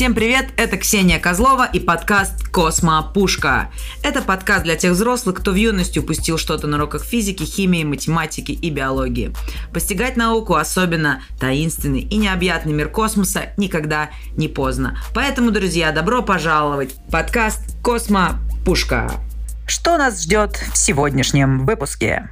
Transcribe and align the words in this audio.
Всем 0.00 0.14
привет, 0.14 0.46
это 0.56 0.78
Ксения 0.78 1.20
Козлова 1.20 1.68
и 1.70 1.78
подкаст 1.78 2.48
«Космо 2.48 3.02
Пушка». 3.12 3.70
Это 4.02 4.22
подкаст 4.22 4.64
для 4.64 4.74
тех 4.74 4.92
взрослых, 4.92 5.36
кто 5.36 5.50
в 5.50 5.56
юности 5.56 5.98
упустил 5.98 6.38
что-то 6.38 6.66
на 6.66 6.78
уроках 6.78 7.04
физики, 7.04 7.42
химии, 7.42 7.84
математики 7.84 8.52
и 8.52 8.70
биологии. 8.70 9.34
Постигать 9.74 10.16
науку, 10.16 10.54
особенно 10.54 11.22
таинственный 11.38 12.00
и 12.00 12.16
необъятный 12.16 12.72
мир 12.72 12.88
космоса, 12.88 13.52
никогда 13.58 14.08
не 14.38 14.48
поздно. 14.48 14.98
Поэтому, 15.12 15.50
друзья, 15.50 15.92
добро 15.92 16.22
пожаловать 16.22 16.94
в 16.94 17.10
подкаст 17.10 17.60
«Космо 17.82 18.40
Пушка». 18.64 19.12
Что 19.66 19.98
нас 19.98 20.22
ждет 20.22 20.56
в 20.72 20.78
сегодняшнем 20.78 21.66
выпуске? 21.66 22.30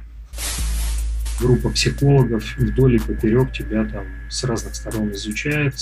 Группа 1.39 1.69
психологов 1.69 2.43
вдоль 2.57 2.95
и 2.95 2.97
поперек 2.99 3.53
тебя 3.53 3.85
там 3.85 4.05
с 4.27 4.43
разных 4.43 4.73
сторон 4.73 5.11
изучает 5.11 5.75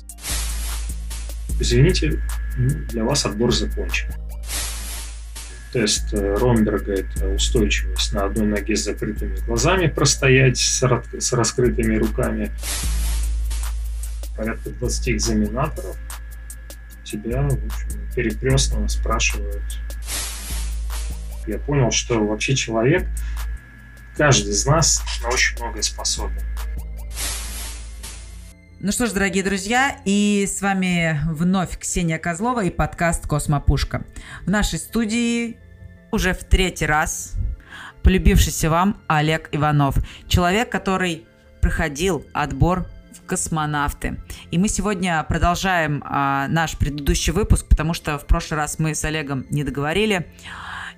извините, 1.59 2.21
для 2.57 3.03
вас 3.03 3.25
отбор 3.25 3.53
закончен. 3.53 4.09
Тест 5.73 6.13
э, 6.13 6.35
Ромберга– 6.35 6.93
это 6.93 7.27
устойчивость 7.27 8.13
на 8.13 8.25
одной 8.25 8.47
ноге 8.47 8.75
с 8.75 8.85
закрытыми 8.85 9.35
глазами 9.45 9.87
простоять 9.87 10.57
с 10.57 11.33
раскрытыми 11.33 11.97
руками. 11.97 12.51
Порядка 14.35 14.69
20 14.69 15.09
экзаменаторов 15.09 15.97
тебя, 17.03 17.41
в 17.41 17.53
общем, 17.53 18.09
перекрестно 18.15 18.87
спрашивают. 18.87 19.63
Я 21.47 21.57
понял, 21.59 21.91
что 21.91 22.25
вообще 22.25 22.55
человек, 22.55 23.07
каждый 24.15 24.51
из 24.51 24.65
нас 24.65 25.01
на 25.23 25.29
очень 25.29 25.57
многое 25.57 25.81
способен. 25.81 26.41
Ну 28.79 28.91
что 28.91 29.07
ж, 29.07 29.11
дорогие 29.11 29.43
друзья, 29.43 29.97
и 30.05 30.45
с 30.47 30.61
вами 30.61 31.19
вновь 31.31 31.79
Ксения 31.79 32.19
Козлова 32.19 32.63
и 32.63 32.69
подкаст 32.69 33.25
«Космопушка». 33.25 34.05
В 34.45 34.51
нашей 34.51 34.77
студии 34.77 35.57
уже 36.11 36.35
в 36.35 36.43
третий 36.43 36.85
раз 36.85 37.33
полюбившийся 38.03 38.69
вам 38.69 39.01
Олег 39.07 39.49
Иванов. 39.51 39.97
Человек, 40.27 40.71
который 40.71 41.25
проходил 41.59 42.23
отбор 42.33 42.85
в 43.13 43.25
космонавты. 43.25 44.19
И 44.51 44.59
мы 44.59 44.67
сегодня 44.67 45.25
продолжаем 45.27 46.03
а, 46.05 46.47
наш 46.47 46.77
предыдущий 46.77 47.33
выпуск, 47.33 47.65
потому 47.67 47.95
что 47.95 48.19
в 48.19 48.27
прошлый 48.27 48.59
раз 48.59 48.77
мы 48.77 48.93
с 48.93 49.03
Олегом 49.03 49.47
не 49.49 49.63
договорили. 49.63 50.31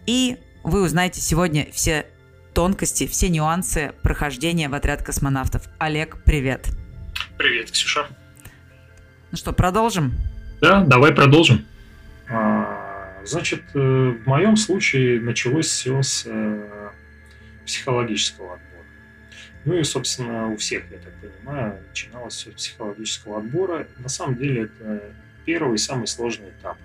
И 0.06 0.38
вы 0.66 0.82
узнаете 0.82 1.22
сегодня 1.22 1.66
все 1.72 2.08
тонкости, 2.54 3.08
все 3.08 3.30
нюансы 3.30 3.94
прохождения 4.04 4.68
в 4.68 4.74
отряд 4.74 5.02
космонавтов. 5.02 5.70
Олег, 5.80 6.22
привет! 6.26 6.79
Привет, 7.40 7.72
Ксюша. 7.72 8.06
Ну 9.32 9.38
что, 9.38 9.54
продолжим? 9.54 10.12
Да, 10.60 10.84
давай 10.84 11.14
продолжим. 11.14 11.66
А, 12.28 13.16
значит, 13.24 13.64
э, 13.74 13.80
в 13.80 14.28
моем 14.28 14.58
случае 14.58 15.22
началось 15.22 15.68
все 15.68 16.04
с 16.04 16.26
э, 16.26 16.90
психологического 17.66 18.56
отбора. 18.56 18.86
Ну 19.64 19.74
и, 19.74 19.84
собственно, 19.86 20.50
у 20.50 20.58
всех, 20.58 20.92
я 20.92 20.98
так 20.98 21.14
понимаю, 21.22 21.82
начиналось 21.88 22.34
все 22.34 22.52
с 22.52 22.56
психологического 22.56 23.38
отбора. 23.38 23.88
На 24.00 24.10
самом 24.10 24.36
деле 24.36 24.64
это 24.64 25.02
первый 25.46 25.76
и 25.76 25.78
самый 25.78 26.08
сложный 26.08 26.50
этап. 26.50 26.78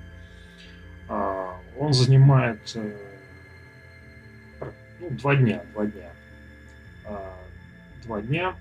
А, 1.08 1.60
он 1.76 1.92
занимает 1.92 2.60
э, 2.76 2.96
ну, 5.00 5.10
два 5.10 5.34
дня, 5.34 5.64
два 5.72 5.86
дня. 5.86 6.12
А, 7.06 7.40
два 8.04 8.20
дня 8.20 8.54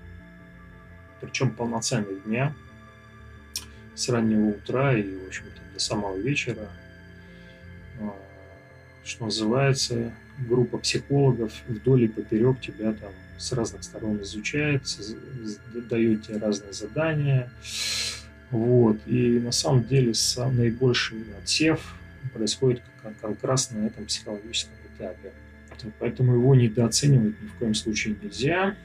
причем 1.24 1.50
полноценных 1.50 2.24
дня 2.24 2.54
с 3.94 4.08
раннего 4.08 4.48
утра 4.48 4.96
и, 4.96 5.02
в 5.02 5.26
общем-то, 5.26 5.60
до 5.72 5.80
самого 5.80 6.16
вечера. 6.16 6.68
А, 8.00 8.14
что 9.04 9.24
называется, 9.26 10.12
группа 10.38 10.78
психологов 10.78 11.52
вдоль 11.68 12.04
и 12.04 12.08
поперек 12.08 12.60
тебя 12.60 12.92
там 12.92 13.12
с 13.38 13.52
разных 13.52 13.82
сторон 13.82 14.22
изучает, 14.22 14.82
дает 15.90 16.26
тебе 16.26 16.38
разные 16.38 16.72
задания. 16.72 17.50
Вот. 18.50 18.98
И 19.06 19.40
на 19.40 19.52
самом 19.52 19.84
деле 19.84 20.14
сам 20.14 20.56
наибольший 20.56 21.24
отсев 21.42 21.96
происходит 22.32 22.82
как 23.02 23.42
раз 23.42 23.70
на 23.70 23.86
этом 23.86 24.06
психологическом 24.06 24.74
этапе. 24.94 25.32
Поэтому 25.98 26.34
его 26.34 26.54
недооценивать 26.54 27.40
ни 27.42 27.46
в 27.48 27.54
коем 27.54 27.74
случае 27.74 28.16
нельзя. 28.22 28.76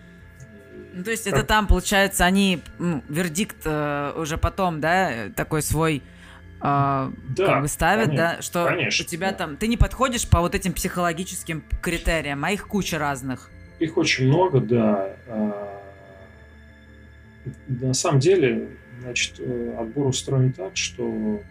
Ну, 0.93 1.03
то 1.03 1.11
есть 1.11 1.27
это 1.27 1.43
там, 1.43 1.67
получается, 1.67 2.25
они 2.25 2.61
ну, 2.77 3.03
вердикт 3.07 3.57
э, 3.65 4.13
уже 4.15 4.37
потом, 4.37 4.81
да, 4.81 5.29
такой 5.35 5.61
свой 5.61 6.01
э, 6.61 6.61
да, 6.61 7.11
как 7.37 7.61
бы 7.61 7.67
ставят, 7.67 8.07
конечно, 8.07 8.35
да, 8.37 8.41
что 8.41 8.65
конечно, 8.65 9.05
у 9.05 9.07
тебя 9.07 9.31
да. 9.31 9.37
там 9.37 9.57
ты 9.57 9.67
не 9.67 9.77
подходишь 9.77 10.27
по 10.27 10.41
вот 10.41 10.55
этим 10.55 10.73
психологическим 10.73 11.63
критериям, 11.81 12.43
а 12.43 12.51
их 12.51 12.67
куча 12.67 12.97
разных. 12.99 13.49
Их 13.79 13.97
очень 13.97 14.27
много, 14.27 14.59
да. 14.59 15.13
А, 15.27 15.81
на 17.67 17.93
самом 17.93 18.19
деле, 18.19 18.67
значит, 19.01 19.35
э, 19.39 19.75
отбор 19.79 20.07
устроен 20.07 20.51
так, 20.51 20.75
что 20.75 21.41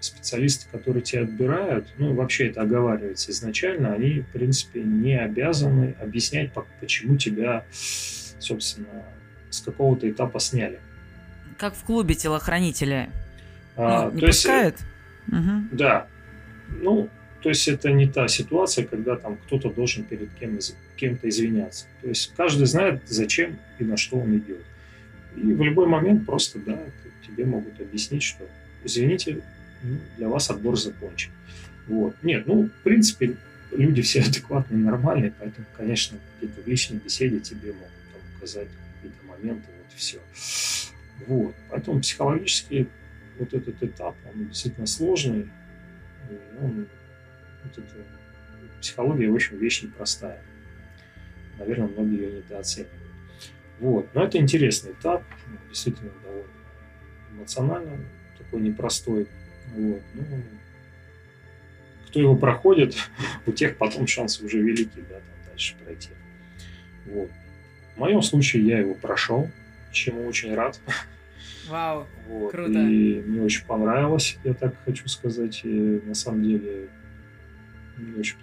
специалисты, 0.00 0.66
которые 0.70 1.02
тебя 1.02 1.22
отбирают, 1.22 1.88
ну, 1.98 2.14
вообще 2.14 2.48
это 2.48 2.62
оговаривается 2.62 3.30
изначально, 3.30 3.94
они, 3.94 4.20
в 4.20 4.26
принципе, 4.26 4.82
не 4.82 5.18
обязаны 5.18 5.96
объяснять, 6.00 6.50
почему 6.80 7.16
тебя 7.16 7.64
собственно, 8.38 9.04
с 9.50 9.60
какого-то 9.60 10.08
этапа 10.10 10.40
сняли. 10.40 10.80
Как 11.58 11.74
в 11.74 11.84
клубе 11.84 12.14
телохранители. 12.14 13.10
А, 13.76 14.06
ну, 14.06 14.12
не 14.12 14.20
то 14.20 14.26
пускают? 14.26 14.76
Есть, 15.26 15.46
угу. 15.46 15.68
Да. 15.72 16.06
Ну, 16.68 17.08
то 17.42 17.50
есть 17.50 17.68
это 17.68 17.92
не 17.92 18.06
та 18.08 18.28
ситуация, 18.28 18.84
когда 18.84 19.16
там 19.16 19.36
кто-то 19.36 19.70
должен 19.70 20.04
перед 20.04 20.30
кем, 20.34 20.58
кем-то 20.96 21.28
извиняться. 21.28 21.86
То 22.02 22.08
есть 22.08 22.32
каждый 22.36 22.66
знает, 22.66 23.02
зачем 23.06 23.58
и 23.78 23.84
на 23.84 23.96
что 23.96 24.18
он 24.18 24.36
идет. 24.36 24.64
И 25.36 25.52
в 25.52 25.62
любой 25.62 25.86
момент 25.86 26.26
просто, 26.26 26.58
да, 26.58 26.78
тебе 27.26 27.44
могут 27.44 27.80
объяснить, 27.80 28.22
что 28.22 28.44
извините, 28.84 29.42
ну, 29.82 29.98
для 30.16 30.28
вас 30.28 30.50
отбор 30.50 30.76
закончен. 30.76 31.30
Вот. 31.86 32.16
Нет, 32.22 32.46
ну, 32.46 32.64
в 32.64 32.82
принципе, 32.82 33.36
люди 33.70 34.02
все 34.02 34.22
адекватные, 34.28 34.78
нормальные, 34.78 35.32
поэтому, 35.38 35.66
конечно, 35.76 36.18
где-то 36.38 36.62
в 36.62 36.66
личной 36.66 36.98
беседе 36.98 37.40
тебе 37.40 37.72
могут 37.72 37.90
показать 38.46 38.68
какие-то 38.94 39.26
моменты, 39.26 39.68
вот 39.76 39.92
все. 39.96 40.20
Вот. 41.26 41.54
Поэтому 41.68 42.00
психологически 42.00 42.88
вот 43.38 43.52
этот 43.52 43.82
этап, 43.82 44.14
он 44.32 44.48
действительно 44.48 44.86
сложный. 44.86 45.48
Он, 46.60 46.86
вот 47.64 47.78
эта 47.78 47.96
психология, 48.80 49.32
общем, 49.32 49.58
вещь 49.58 49.82
непростая. 49.82 50.40
Наверное, 51.58 51.88
многие 51.88 52.20
ее 52.20 52.32
недооценивают. 52.38 52.94
Вот. 53.80 54.14
Но 54.14 54.24
это 54.24 54.38
интересный 54.38 54.92
этап, 54.92 55.24
действительно 55.68 56.12
довольно 56.22 56.46
эмоционально, 57.32 57.98
такой 58.38 58.60
непростой. 58.60 59.26
Вот. 59.74 60.02
Ну, 60.14 60.24
кто 62.08 62.20
его 62.20 62.36
проходит, 62.36 62.94
у 63.46 63.52
тех 63.52 63.76
потом 63.76 64.06
шансы 64.06 64.44
уже 64.44 64.60
велики, 64.60 65.00
да, 65.08 65.16
там 65.16 65.48
дальше 65.48 65.74
пройти. 65.82 66.10
Вот. 67.06 67.30
В 67.96 67.98
моем 67.98 68.22
случае 68.22 68.66
я 68.66 68.78
его 68.78 68.94
прошел, 68.94 69.50
чему 69.90 70.26
очень 70.26 70.54
рад. 70.54 70.78
Вау, 71.68 72.06
вот. 72.28 72.52
круто. 72.52 72.78
И 72.78 73.22
мне 73.22 73.42
очень 73.42 73.64
понравилось, 73.64 74.36
я 74.44 74.54
так 74.54 74.74
хочу 74.84 75.08
сказать. 75.08 75.62
И 75.64 76.02
на 76.04 76.14
самом 76.14 76.42
деле 76.42 76.88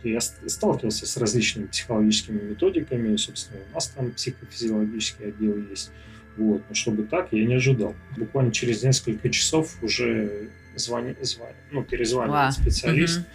я 0.04 0.20
сталкивался 0.20 1.06
с 1.06 1.18
различными 1.18 1.68
психологическими 1.68 2.42
методиками. 2.50 3.16
Собственно, 3.16 3.60
у 3.72 3.76
нас 3.76 3.88
там 3.90 4.12
психофизиологический 4.12 5.28
отдел 5.28 5.58
есть. 5.70 5.92
Вот. 6.38 6.64
Но 6.68 6.76
чтобы 6.76 7.04
так, 7.04 7.30
я 7.32 7.46
не 7.46 7.54
ожидал. 7.54 7.96
Буквально 8.18 8.52
через 8.52 8.82
несколько 8.84 9.30
часов 9.30 9.78
уже 9.84 10.50
звони, 10.76 11.16
звони, 11.22 11.54
ну, 11.72 11.84
перезванивает 11.84 12.54
специалист, 12.54 13.20
угу. 13.20 13.28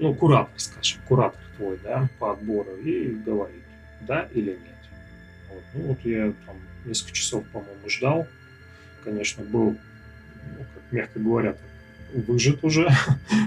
ну, 0.00 0.14
куратор, 0.14 0.52
скажем, 0.56 1.00
куратор 1.06 1.40
твой, 1.56 1.78
да, 1.82 2.08
по 2.18 2.32
отбору, 2.32 2.74
и 2.84 3.10
говорит, 3.24 3.62
да 4.00 4.28
или 4.34 4.50
нет. 4.50 4.75
Вот. 5.50 5.62
Ну 5.74 5.80
вот 5.88 5.98
я 6.04 6.32
там 6.46 6.56
несколько 6.84 7.12
часов, 7.12 7.44
по-моему, 7.48 7.88
ждал. 7.88 8.26
Конечно, 9.04 9.44
был, 9.44 9.76
ну, 10.58 10.66
как 10.74 10.92
мягко 10.92 11.20
говоря, 11.20 11.56
выжат 12.12 12.64
уже. 12.64 12.88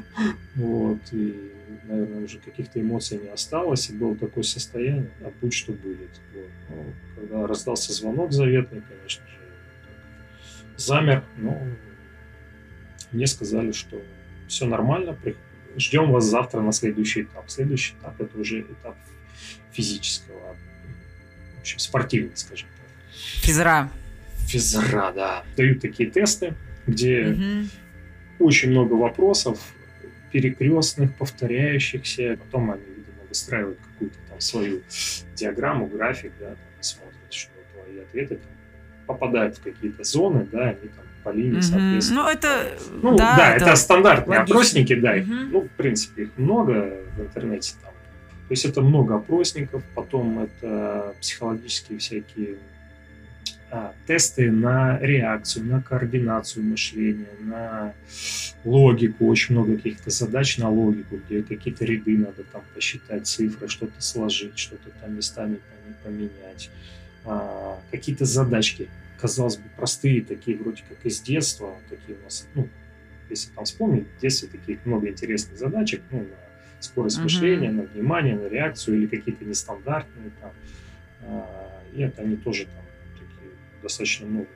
вот. 0.56 1.00
И, 1.12 1.51
наверное, 1.86 2.25
уже 2.25 2.40
каких-то 2.40 2.80
эмоций 2.80 3.19
не 3.19 3.30
осталось. 3.30 3.90
И 3.90 3.94
было 3.94 4.16
такое 4.16 4.44
состояние, 4.44 5.10
а 5.22 5.31
будь 5.42 5.54
что 5.54 5.74
будет. 5.74 6.12
Вот. 6.34 6.50
Ну, 6.69 6.94
когда 7.16 7.48
раздался 7.48 7.94
звонок 7.94 8.31
заветный, 8.31 8.81
конечно 8.81 9.25
же, 9.28 9.40
замер. 10.78 11.24
Но 11.38 11.60
мне 13.12 13.28
сказали, 13.28 13.72
что 13.72 14.01
все 14.48 14.66
нормально, 14.66 15.18
ждем 15.78 16.12
вас 16.12 16.25
завтра 16.25 16.62
на 16.62 16.72
следующий 16.72 17.24
этап. 17.24 17.50
Следующий 17.50 17.94
этап 17.96 18.19
это 18.19 18.38
уже 18.38 18.62
этап 18.62 18.96
физического 19.72 20.56
в 21.59 21.61
общем, 21.61 21.79
спортивный, 21.79 22.31
скажем 22.35 22.67
так. 22.77 22.88
Физра. 23.44 23.89
Физра, 24.47 25.11
да. 25.13 25.44
Дают 25.56 25.81
такие 25.81 26.09
тесты, 26.09 26.56
где 26.88 27.27
угу. 27.27 28.47
очень 28.47 28.71
много 28.71 28.94
вопросов, 28.94 29.59
перекрестных, 30.31 31.13
повторяющихся. 31.15 32.38
Потом 32.44 32.71
они, 32.71 32.81
видимо, 32.83 33.27
выстраивают 33.27 33.79
какую-то 33.79 34.17
там 34.29 34.39
свою 34.39 34.81
диаграмму, 35.35 35.88
график, 35.88 36.31
да, 36.39 36.47
там, 36.47 36.57
смотрят, 36.79 37.31
что 37.33 37.51
твои 37.73 38.00
ответы 38.00 38.35
там, 38.35 38.51
попадают 39.05 39.57
в 39.57 39.62
какие-то 39.62 40.03
зоны, 40.03 40.47
да, 40.51 40.69
они 40.69 40.89
там 40.89 41.05
по 41.23 41.29
линии, 41.29 41.57
mm-hmm. 41.57 41.62
соответственно. 41.62 42.23
Ну, 42.23 42.29
это... 42.29 42.71
Ну, 43.03 43.17
да, 43.17 43.35
да 43.35 43.55
это, 43.55 43.65
это 43.65 43.75
стандартные 43.75 44.39
логично. 44.39 44.55
опросники, 44.55 44.95
да, 44.95 45.15
их, 45.17 45.27
mm-hmm. 45.27 45.50
ну, 45.51 45.62
в 45.62 45.69
принципе, 45.71 46.23
их 46.23 46.29
много 46.38 47.03
в 47.17 47.21
интернете 47.21 47.73
там. 47.81 47.94
То 48.50 48.54
есть 48.54 48.66
это 48.66 48.81
много 48.81 49.18
опросников, 49.18 49.84
потом 49.94 50.40
это 50.40 51.13
психологические 51.22 52.00
всякие 52.00 52.56
а, 53.69 53.94
тесты 54.07 54.51
на 54.51 54.98
реакцию, 54.98 55.66
на 55.66 55.84
координацию 55.84 56.66
мышления, 56.66 57.28
на 57.42 57.94
логику, 58.66 59.28
очень 59.28 59.54
много 59.54 59.75
каких-то 59.75 60.10
задач 60.10 60.57
на 60.57 60.68
логику, 60.68 61.18
где 61.18 61.44
какие-то 61.44 61.86
ряды 61.86 62.18
надо 62.18 62.44
там 62.51 62.63
посчитать, 62.74 63.28
цифры, 63.28 63.68
что-то 63.68 64.01
сложить, 64.01 64.57
что-то 64.57 64.90
там 65.00 65.16
местами 65.16 65.60
поменять, 66.04 66.72
а, 67.25 67.80
какие-то 67.92 68.25
задачки, 68.25 68.90
казалось 69.22 69.57
бы, 69.57 69.69
простые, 69.78 70.24
такие 70.24 70.57
вроде 70.57 70.81
как 70.90 71.06
из 71.06 71.22
детства, 71.22 71.75
такие 71.88 72.18
у 72.18 72.24
нас, 72.24 72.48
ну, 72.56 72.68
если 73.30 73.51
там 73.51 73.66
вспомнить, 73.66 74.07
в 74.18 74.22
детстве 74.22 74.50
таких 74.50 74.84
много 74.88 75.07
интересных 75.07 75.60
задачек, 75.60 76.01
ну, 76.10 76.22
на 76.22 76.49
скорость 76.79 77.19
uh-huh. 77.19 77.23
мышления, 77.23 77.71
на 77.71 77.83
внимание, 77.83 78.35
на 78.35 78.47
реакцию 78.47 78.97
или 78.97 79.07
какие-то 79.07 79.45
нестандартные 79.45 80.31
там, 80.41 80.51
а, 81.23 81.81
и 81.93 82.01
это 82.01 82.21
они 82.21 82.37
тоже 82.37 82.65
там 82.65 82.83
достаточно 83.81 84.27
много 84.27 84.47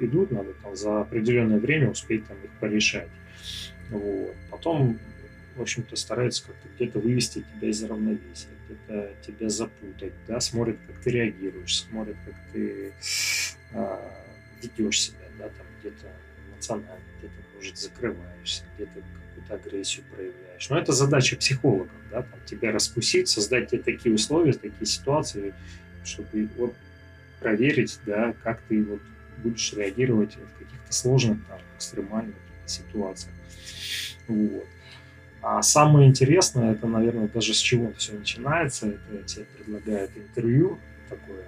идут, 0.00 0.30
надо 0.30 0.52
там 0.54 0.74
за 0.76 1.02
определенное 1.02 1.58
время 1.58 1.90
успеть 1.90 2.26
там 2.26 2.36
их 2.42 2.50
порешать. 2.60 3.08
Вот. 3.90 4.34
Потом, 4.50 4.98
в 5.56 5.62
общем-то, 5.62 5.96
стараются 5.96 6.46
как-то 6.46 6.68
где-то 6.76 6.98
вывести 6.98 7.44
тебя 7.54 7.68
из 7.68 7.82
равновесия, 7.84 8.48
где-то 8.66 9.10
тебя 9.26 9.48
запутать, 9.48 10.14
да, 10.26 10.40
смотрят, 10.40 10.76
как 10.86 10.96
ты 11.00 11.10
реагируешь, 11.10 11.82
смотрят, 11.82 12.16
как 12.24 12.34
ты 12.52 12.92
а, 13.72 14.00
ведешь 14.62 15.00
себя, 15.00 15.18
да, 15.38 15.44
там 15.44 15.66
где-то 15.80 16.06
эмоционально, 16.62 17.00
где-то, 17.18 17.34
может, 17.56 17.78
закрываешься, 17.78 18.64
где-то 18.74 18.92
какую-то 18.92 19.54
агрессию 19.54 20.04
проявляешь. 20.14 20.70
Но 20.70 20.78
это 20.78 20.92
задача 20.92 21.36
психологов, 21.36 21.90
да, 22.10 22.22
там, 22.22 22.40
тебя 22.46 22.72
раскусить, 22.72 23.28
создать 23.28 23.70
тебе 23.70 23.82
такие 23.82 24.14
условия, 24.14 24.52
такие 24.52 24.86
ситуации, 24.86 25.54
чтобы 26.04 26.48
вот 26.56 26.74
проверить, 27.40 27.98
да, 28.06 28.34
как 28.42 28.60
ты 28.68 28.82
вот 28.84 29.00
будешь 29.38 29.72
реагировать 29.72 30.36
в 30.36 30.58
каких-то 30.58 30.92
сложных, 30.92 31.38
там, 31.48 31.58
экстремальных 31.76 32.36
ситуациях. 32.66 33.34
Вот. 34.28 34.66
А 35.42 35.60
самое 35.62 36.08
интересное, 36.08 36.72
это, 36.72 36.86
наверное, 36.86 37.26
даже 37.26 37.52
с 37.52 37.58
чего 37.58 37.92
все 37.94 38.12
начинается, 38.12 38.86
это 38.86 39.24
тебе 39.26 39.44
предлагают 39.44 40.12
интервью 40.16 40.78
такое. 41.08 41.44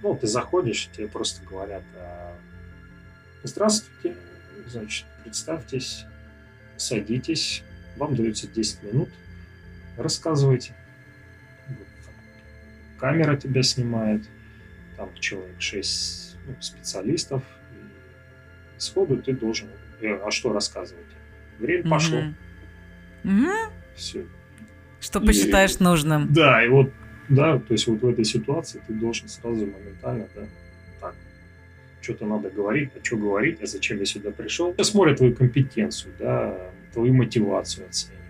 Ну, 0.00 0.16
ты 0.16 0.28
заходишь, 0.28 0.88
тебе 0.92 1.08
просто 1.08 1.44
говорят, 1.44 1.82
а, 1.96 2.34
здравствуйте, 3.42 4.16
значит, 4.68 5.06
представьтесь, 5.22 6.04
садитесь, 6.76 7.62
вам 7.96 8.14
дается 8.14 8.46
10 8.46 8.82
минут, 8.82 9.08
рассказывайте. 9.96 10.74
Камера 12.98 13.36
тебя 13.36 13.62
снимает, 13.62 14.22
там 14.96 15.12
человек 15.18 15.60
6 15.60 16.36
ну, 16.46 16.56
специалистов, 16.60 17.42
и 17.72 18.80
сходу 18.80 19.16
ты 19.16 19.32
должен, 19.32 19.68
э, 20.00 20.14
а 20.14 20.30
что 20.30 20.52
рассказывать? 20.52 21.06
Время 21.58 21.88
пошло. 21.88 22.22
Mm-hmm. 23.24 23.70
Все. 23.96 24.26
Что 25.00 25.20
и, 25.20 25.26
посчитаешь 25.26 25.78
нужным. 25.80 26.32
Да, 26.32 26.64
и 26.64 26.68
вот, 26.68 26.92
да, 27.28 27.58
то 27.58 27.72
есть 27.72 27.86
вот 27.86 28.00
в 28.00 28.08
этой 28.08 28.24
ситуации 28.24 28.80
ты 28.86 28.94
должен 28.94 29.28
сразу 29.28 29.66
моментально, 29.66 30.28
да, 30.34 30.42
что-то 32.02 32.26
надо 32.26 32.50
говорить, 32.50 32.90
а 33.00 33.04
что 33.04 33.16
говорить, 33.16 33.62
а 33.62 33.66
зачем 33.66 33.98
я 33.98 34.04
сюда 34.04 34.30
пришел. 34.30 34.74
Я 34.76 34.84
смотрю 34.84 35.16
твою 35.16 35.34
компетенцию, 35.34 36.12
да, 36.18 36.70
твою 36.92 37.14
мотивацию 37.14 37.86
оценивают, 37.86 38.20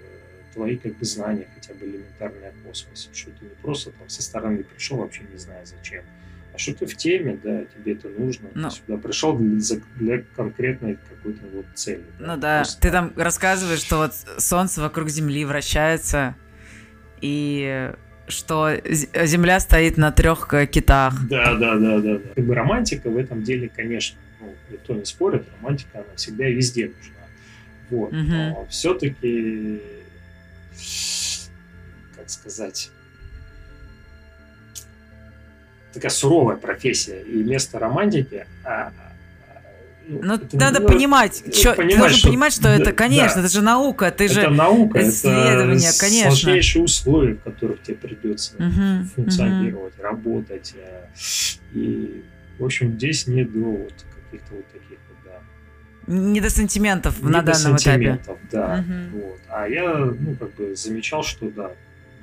э, 0.00 0.54
твои 0.54 0.76
как 0.76 0.96
бы 0.96 1.04
знания, 1.04 1.46
хотя 1.54 1.74
бы 1.74 1.86
элементарные 1.86 2.50
о 2.50 2.66
космосе, 2.66 3.08
что 3.12 3.30
ты 3.30 3.44
не 3.44 3.54
просто 3.62 3.90
там 3.92 4.08
со 4.08 4.22
стороны 4.22 4.64
пришел, 4.64 4.98
вообще 4.98 5.22
не 5.30 5.38
зная 5.38 5.64
зачем, 5.64 6.02
а 6.52 6.58
что 6.58 6.74
ты 6.74 6.86
в 6.86 6.96
теме, 6.96 7.38
да, 7.42 7.64
тебе 7.66 7.92
это 7.92 8.08
нужно, 8.08 8.48
Но... 8.54 8.70
ты 8.70 8.76
сюда 8.76 8.96
пришел 8.96 9.36
для, 9.36 9.60
для 9.96 10.24
конкретной 10.34 10.98
какой-то 11.08 11.46
вот 11.52 11.66
цели. 11.74 12.04
Да? 12.18 12.34
Ну 12.34 12.40
да, 12.40 12.58
просто... 12.58 12.80
ты 12.80 12.90
там 12.90 13.12
рассказываешь, 13.16 13.80
что 13.80 13.98
вот 13.98 14.14
Солнце 14.38 14.80
вокруг 14.80 15.08
Земли 15.10 15.44
вращается, 15.44 16.34
и 17.20 17.92
что 18.30 18.72
Земля 18.84 19.60
стоит 19.60 19.96
на 19.96 20.12
трех 20.12 20.52
э, 20.54 20.66
китах. 20.66 21.14
Да, 21.28 21.54
да, 21.54 21.76
да, 21.76 21.98
да, 22.00 22.18
да. 22.18 22.20
Как 22.34 22.44
бы 22.44 22.54
романтика 22.54 23.10
в 23.10 23.16
этом 23.16 23.42
деле, 23.42 23.68
конечно, 23.68 24.18
ну, 24.40 24.54
никто 24.70 24.94
не 24.94 25.04
спорит, 25.04 25.44
романтика 25.60 25.98
она 25.98 26.16
всегда 26.16 26.48
и 26.48 26.54
везде 26.54 26.86
нужна. 26.86 27.14
Вот. 27.90 28.12
Угу. 28.12 28.18
Но 28.18 28.66
все-таки, 28.70 29.80
как 32.16 32.30
сказать, 32.30 32.90
такая 35.92 36.10
суровая 36.10 36.56
профессия 36.56 37.22
и 37.22 37.42
место 37.42 37.78
романтики. 37.78 38.46
А 38.64 38.92
ну, 40.10 40.38
ну 40.52 40.58
надо 40.58 40.80
ну, 40.80 40.88
понимать, 40.88 41.44
чё, 41.54 41.74
ты 41.74 41.96
должен 41.96 42.18
что, 42.18 42.28
понимать, 42.28 42.52
что 42.52 42.62
да, 42.64 42.76
это, 42.76 42.92
конечно, 42.92 43.36
да, 43.36 43.40
это 43.42 43.48
же 43.48 43.62
наука, 43.62 44.10
ты 44.10 44.24
это 44.24 44.34
же 44.34 44.50
наука, 44.50 45.08
исследование, 45.08 45.88
это 45.88 45.98
конечно. 46.00 46.30
сложнейшие 46.30 46.84
условия, 46.84 47.34
в 47.34 47.42
которых 47.42 47.82
тебе 47.82 47.96
придется 47.96 48.54
угу, 48.56 49.06
функционировать, 49.14 49.94
угу. 49.94 50.02
работать. 50.02 50.74
Э, 50.76 51.06
и, 51.72 52.24
в 52.58 52.64
общем, 52.64 52.94
здесь 52.94 53.26
не 53.26 53.44
до 53.44 53.60
вот 53.60 53.94
каких-то 54.24 54.54
вот 54.54 54.66
таких 54.66 54.98
вот, 55.08 55.18
да. 55.24 56.12
Не 56.12 56.40
до 56.40 56.50
сантиментов 56.50 57.22
не 57.22 57.30
на 57.30 57.42
до 57.42 57.52
данном 57.52 57.78
сантиментов, 57.78 58.38
этапе. 58.44 58.48
да. 58.50 58.84
Угу. 58.86 59.20
Вот. 59.22 59.40
А 59.48 59.68
я, 59.68 59.96
ну, 59.96 60.34
как 60.34 60.54
бы 60.54 60.74
замечал, 60.74 61.22
что, 61.22 61.50
да, 61.50 61.70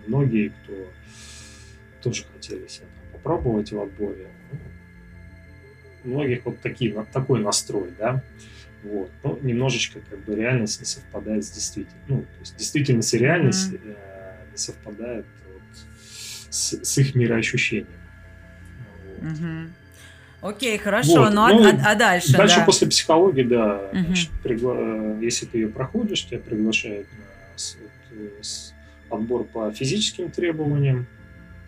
многие, 0.08 0.50
кто 0.64 0.74
тоже 2.02 2.26
хотели 2.34 2.68
себя 2.68 2.88
попробовать 3.14 3.72
в 3.72 3.80
отборе. 3.80 4.28
У 4.52 4.56
многих 6.04 6.46
вот 6.46 6.60
такие, 6.62 7.06
такой 7.12 7.40
настрой, 7.42 7.90
да. 7.98 8.24
Вот. 8.84 9.10
Но 9.24 9.40
немножечко 9.42 10.00
как 10.10 10.24
бы 10.26 10.36
реальность 10.36 10.80
не 10.80 10.86
совпадает 10.86 11.44
с 11.46 11.52
действительностью. 11.52 12.02
Ну, 12.08 12.22
то 12.22 12.40
есть 12.40 12.58
действительность 12.58 13.14
и 13.14 13.18
реальность 13.18 13.72
mm-hmm. 13.74 13.98
э, 13.98 14.52
не 14.52 14.58
совпадает 14.58 15.26
вот 15.52 15.62
с, 16.50 16.84
с 16.84 16.98
их 16.98 17.16
мироощущением. 17.16 17.88
Вот. 19.06 19.32
Mm-hmm. 19.32 19.70
Окей, 20.42 20.78
хорошо, 20.78 21.24
вот. 21.24 21.34
ну, 21.34 21.48
ну 21.48 21.68
а, 21.68 21.92
а 21.92 21.96
дальше? 21.96 22.34
Дальше 22.34 22.58
да. 22.58 22.66
после 22.66 22.88
психологии, 22.88 23.44
да, 23.44 23.90
угу. 23.92 24.00
значит, 24.00 24.30
пригла... 24.44 24.76
Э, 24.78 25.20
если 25.22 25.48
ты 25.48 25.58
ее 25.58 25.68
проходишь, 25.68 26.28
тебя 26.28 26.40
приглашают 26.40 27.08
на 27.18 28.16
э, 28.16 28.30
отбор 29.10 29.46
по 29.46 29.72
физическим 29.72 30.30
требованиям, 30.30 31.08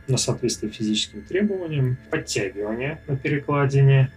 на 0.10 0.18
соответствие 0.18 0.72
физическим 0.72 1.22
требованиям, 1.22 1.98
подтягивание 2.10 3.00
на 3.08 3.16
перекладине. 3.16 4.12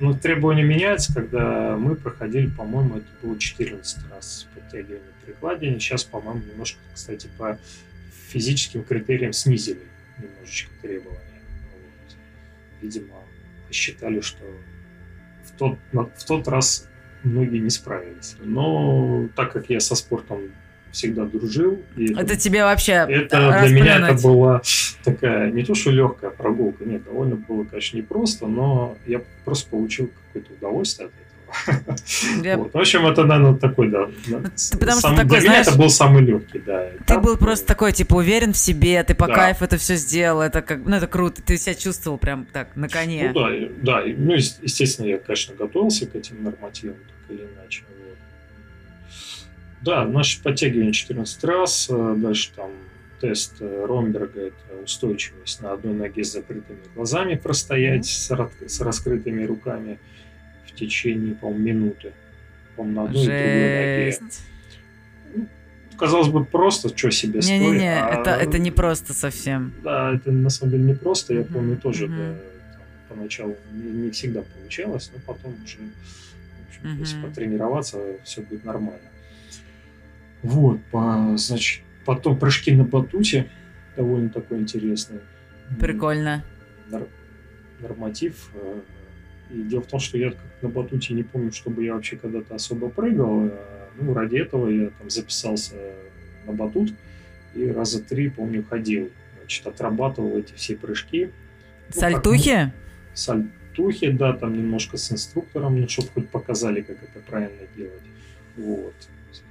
Но 0.00 0.14
требования 0.14 0.64
меняются, 0.64 1.12
когда 1.14 1.76
мы 1.76 1.94
проходили, 1.94 2.48
по-моему, 2.48 2.96
это 2.98 3.06
было 3.22 3.38
14 3.38 4.10
раз 4.10 4.48
подтягивание 4.54 5.00
на 5.00 5.26
перекладине. 5.26 5.78
Сейчас, 5.78 6.04
по-моему, 6.04 6.42
немножко, 6.50 6.78
кстати, 6.94 7.28
по 7.38 7.58
физическим 8.28 8.82
критериям 8.82 9.32
снизили 9.32 9.82
немножечко 10.18 10.70
требования. 10.80 11.20
Вот. 11.72 12.16
Видимо, 12.80 13.14
посчитали, 13.68 14.20
что 14.20 14.44
в 15.44 15.58
тот, 15.58 15.78
в 15.92 16.24
тот 16.26 16.48
раз 16.48 16.88
многие 17.22 17.58
не 17.58 17.70
справились. 17.70 18.36
Но 18.40 19.28
так 19.36 19.52
как 19.52 19.70
я 19.70 19.80
со 19.80 19.94
спортом 19.94 20.52
всегда 20.92 21.24
дружил. 21.24 21.82
И 21.96 22.14
это 22.14 22.36
тебе 22.36 22.62
вообще 22.62 23.06
Это 23.08 23.64
для 23.64 23.74
меня 23.74 24.08
это 24.08 24.22
была 24.22 24.62
такая, 25.04 25.50
не 25.50 25.64
то 25.64 25.74
что 25.74 25.90
легкая 25.90 26.30
прогулка, 26.30 26.84
нет, 26.84 27.04
довольно 27.04 27.36
было, 27.36 27.64
конечно, 27.64 27.96
непросто, 27.96 28.46
но 28.46 28.96
я 29.06 29.20
просто 29.44 29.68
получил 29.68 30.10
какое-то 30.28 30.52
удовольствие 30.52 31.08
от 31.08 31.12
этого. 31.12 32.44
Я... 32.44 32.56
Вот. 32.58 32.72
В 32.72 32.78
общем, 32.78 33.06
это, 33.06 33.24
наверное, 33.24 33.58
такой, 33.58 33.90
да. 33.90 34.08
Ну, 34.26 34.42
потому 34.78 35.00
сам, 35.00 35.14
что 35.14 35.22
такой, 35.22 35.40
для 35.40 35.40
знаешь, 35.40 35.66
меня 35.66 35.72
это 35.72 35.78
был 35.78 35.90
самый 35.90 36.22
легкий, 36.22 36.58
да. 36.58 36.88
Ты 37.06 37.18
был 37.18 37.36
просто 37.36 37.66
такой, 37.66 37.92
типа, 37.92 38.14
уверен 38.14 38.52
в 38.52 38.56
себе, 38.56 39.02
ты 39.02 39.14
по 39.14 39.26
да. 39.26 39.34
кайфу 39.34 39.64
это 39.64 39.76
все 39.76 39.96
сделал, 39.96 40.40
это 40.40 40.62
как, 40.62 40.84
ну, 40.84 40.96
это 40.96 41.06
круто, 41.06 41.42
ты 41.42 41.56
себя 41.56 41.74
чувствовал 41.74 42.18
прям 42.18 42.46
так, 42.46 42.74
на 42.76 42.88
коне. 42.88 43.32
Ну, 43.34 43.40
да, 43.40 43.50
да, 43.82 44.02
ну, 44.16 44.34
естественно, 44.34 45.06
я, 45.06 45.18
конечно, 45.18 45.54
готовился 45.54 46.06
к 46.06 46.14
этим 46.14 46.42
нормативам, 46.42 46.96
так 46.96 47.36
или 47.36 47.46
иначе. 47.46 47.82
Да, 49.82 50.04
наше 50.04 50.40
подтягивание 50.42 50.92
14 50.92 51.44
раз, 51.44 51.88
э, 51.90 52.14
дальше 52.16 52.50
там 52.54 52.70
тест 53.20 53.54
э, 53.60 53.84
Ромберга– 53.86 54.40
это 54.48 54.82
устойчивость 54.84 55.60
на 55.60 55.72
одной 55.72 55.94
ноге 55.94 56.24
с 56.24 56.32
закрытыми 56.32 56.78
глазами 56.94 57.34
простоять, 57.34 58.06
mm-hmm. 58.06 58.68
с, 58.68 58.80
раскрытыми 58.80 59.44
руками 59.44 59.98
в 60.66 60.74
течение, 60.74 61.34
по-моему, 61.34 61.64
минуты. 61.64 62.12
по-моему, 62.76 63.00
на 63.00 63.06
одной 63.08 63.24
Жесть. 63.24 63.30
и 63.30 64.24
другой 64.24 64.30
ноге. 65.36 65.48
Ну, 65.90 65.96
казалось 65.96 66.28
бы, 66.28 66.44
просто, 66.44 66.96
что 66.96 67.10
себе 67.10 67.36
не, 67.36 67.42
стоит. 67.42 67.60
Не-не-не, 67.60 68.00
а... 68.00 68.20
это, 68.20 68.30
это 68.30 68.58
не 68.58 68.70
просто 68.70 69.14
совсем. 69.14 69.72
Да, 69.82 70.14
это 70.14 70.30
на 70.30 70.50
самом 70.50 70.72
деле 70.72 70.84
не 70.84 70.94
просто. 70.94 71.34
Я 71.34 71.44
помню, 71.44 71.76
тоже 71.76 72.08
да, 72.08 72.14
там, 72.16 72.36
поначалу 73.16 73.56
не, 73.72 73.90
не 73.90 74.10
всегда 74.10 74.42
получалось, 74.42 75.10
но 75.14 75.20
потом 75.24 75.54
уже, 75.64 75.78
в 75.78 76.68
общем, 76.68 76.84
mm-hmm. 76.84 77.00
если 77.00 77.22
потренироваться, 77.22 77.98
все 78.24 78.42
будет 78.42 78.64
нормально. 78.64 79.11
Вот, 80.42 80.80
по, 80.90 81.34
значит, 81.36 81.82
потом 82.04 82.38
прыжки 82.38 82.72
на 82.72 82.84
батуте 82.84 83.48
довольно 83.96 84.28
такой 84.28 84.58
интересный. 84.58 85.20
Прикольно. 85.80 86.44
Нар- 86.90 87.08
норматив. 87.80 88.50
Э, 88.54 88.80
и 89.50 89.62
дело 89.62 89.82
в 89.82 89.86
том, 89.86 90.00
что 90.00 90.18
я 90.18 90.32
на 90.62 90.68
батуте 90.68 91.14
не 91.14 91.22
помню, 91.22 91.52
чтобы 91.52 91.84
я 91.84 91.94
вообще 91.94 92.16
когда-то 92.16 92.54
особо 92.54 92.88
прыгал. 92.88 93.46
Э, 93.46 93.50
ну, 94.00 94.14
ради 94.14 94.36
этого 94.36 94.68
я 94.68 94.90
там 94.90 95.10
записался 95.10 95.74
на 96.46 96.52
батут 96.52 96.92
и 97.54 97.66
раза 97.70 98.02
три, 98.02 98.30
помню, 98.30 98.64
ходил. 98.64 99.10
Значит, 99.38 99.66
отрабатывал 99.66 100.38
эти 100.38 100.54
все 100.54 100.76
прыжки. 100.76 101.30
Ну, 101.94 102.00
Сальтухи? 102.00 102.50
Как, 102.50 102.70
сальтухи, 103.14 104.10
да, 104.10 104.32
там 104.32 104.56
немножко 104.56 104.96
с 104.96 105.12
инструктором, 105.12 105.80
ну, 105.80 105.88
чтобы 105.88 106.08
хоть 106.14 106.28
показали, 106.28 106.80
как 106.80 106.96
это 107.02 107.20
правильно 107.26 107.66
делать. 107.76 108.02
Вот. 108.56 108.94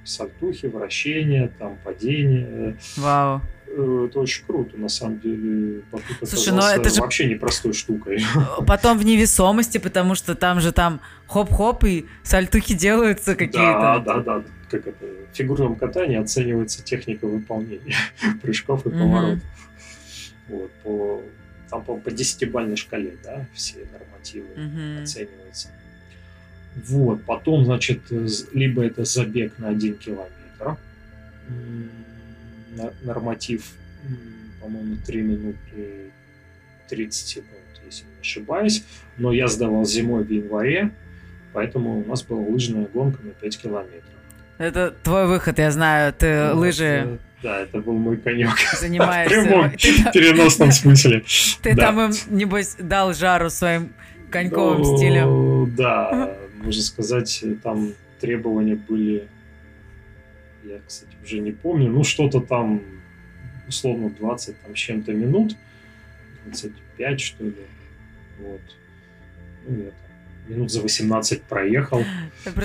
Сальтухи, 0.04 0.66
вращения, 0.66 1.52
там 1.58 1.78
падение. 1.84 2.76
Вау. 2.96 3.40
Э, 3.66 4.06
это 4.08 4.20
очень 4.20 4.44
круто, 4.46 4.76
на 4.76 4.88
самом 4.88 5.20
деле. 5.20 5.82
Слушай, 6.22 6.52
но 6.52 6.68
это 6.68 6.90
же 6.90 7.00
вообще 7.00 7.26
непростой 7.26 7.72
штукой. 7.72 8.22
Потом 8.66 8.98
в 8.98 9.04
невесомости, 9.04 9.78
потому 9.78 10.14
что 10.14 10.34
там 10.34 10.60
же 10.60 10.72
там 10.72 11.00
хоп-хоп 11.26 11.84
и 11.84 12.06
сальтухи 12.22 12.74
делаются 12.74 13.34
какие-то. 13.34 13.80
Да, 13.80 13.98
да, 13.98 14.20
да. 14.20 14.44
Как 14.70 14.86
это? 14.86 15.04
В 15.32 15.36
фигурном 15.36 15.76
катании 15.76 16.18
оценивается 16.18 16.82
техника 16.82 17.26
выполнения 17.26 17.96
прыжков 18.42 18.86
и 18.86 18.90
поворотов. 18.90 19.42
Вот, 20.48 20.70
по 20.82 21.22
там, 21.72 21.82
по, 21.84 21.96
по 21.96 22.10
десятибальной 22.10 22.76
шкале, 22.76 23.16
да, 23.24 23.46
все 23.54 23.86
нормативы 23.90 24.46
mm-hmm. 24.54 25.02
оцениваются. 25.02 25.68
Вот, 26.74 27.22
потом, 27.24 27.64
значит, 27.64 28.00
либо 28.52 28.84
это 28.84 29.04
забег 29.04 29.58
на 29.58 29.68
один 29.68 29.96
километр, 29.96 30.76
норматив, 33.02 33.72
по-моему, 34.60 34.96
3 35.06 35.22
минуты 35.22 36.12
30 36.88 37.26
секунд, 37.26 37.48
если 37.84 38.04
не 38.04 38.20
ошибаюсь, 38.20 38.84
но 39.18 39.32
я 39.32 39.48
сдавал 39.48 39.84
зимой 39.84 40.24
в 40.24 40.30
январе, 40.30 40.90
поэтому 41.52 42.00
у 42.00 42.04
нас 42.06 42.22
была 42.22 42.40
лыжная 42.40 42.86
гонка 42.86 43.22
на 43.22 43.30
5 43.32 43.58
километров. 43.58 44.02
Это 44.58 44.94
твой 45.02 45.26
выход, 45.26 45.58
я 45.58 45.70
знаю, 45.70 46.12
ты 46.12 46.52
ну, 46.52 46.60
лыжи... 46.60 46.84
Это 46.84 47.18
да, 47.42 47.62
это 47.62 47.78
был 47.78 47.94
мой 47.94 48.16
конек. 48.16 48.50
Занимаешься. 48.80 49.40
В 49.40 49.44
прямом, 49.44 49.70
переносном 50.12 50.72
смысле. 50.72 51.24
Ты 51.62 51.74
там 51.74 52.00
им, 52.00 52.12
небось, 52.30 52.76
дал 52.78 53.12
жару 53.14 53.50
своим 53.50 53.92
коньковым 54.30 54.82
ну, 54.82 54.96
стилем. 54.96 55.74
Да, 55.76 56.36
можно 56.62 56.82
сказать, 56.82 57.44
там 57.62 57.94
требования 58.20 58.76
были, 58.76 59.28
я, 60.64 60.80
кстати, 60.86 61.12
уже 61.22 61.40
не 61.40 61.52
помню, 61.52 61.90
ну 61.90 62.04
что-то 62.04 62.40
там, 62.40 62.82
условно, 63.68 64.10
20 64.10 64.60
там, 64.60 64.76
с 64.76 64.78
чем-то 64.78 65.12
минут, 65.12 65.56
25, 66.46 67.20
что 67.20 67.44
ли, 67.44 67.54
вот. 68.38 68.60
Ну, 69.66 69.84
я 69.84 69.90
минут 70.48 70.70
за 70.70 70.80
18 70.82 71.42
проехал. 71.42 72.04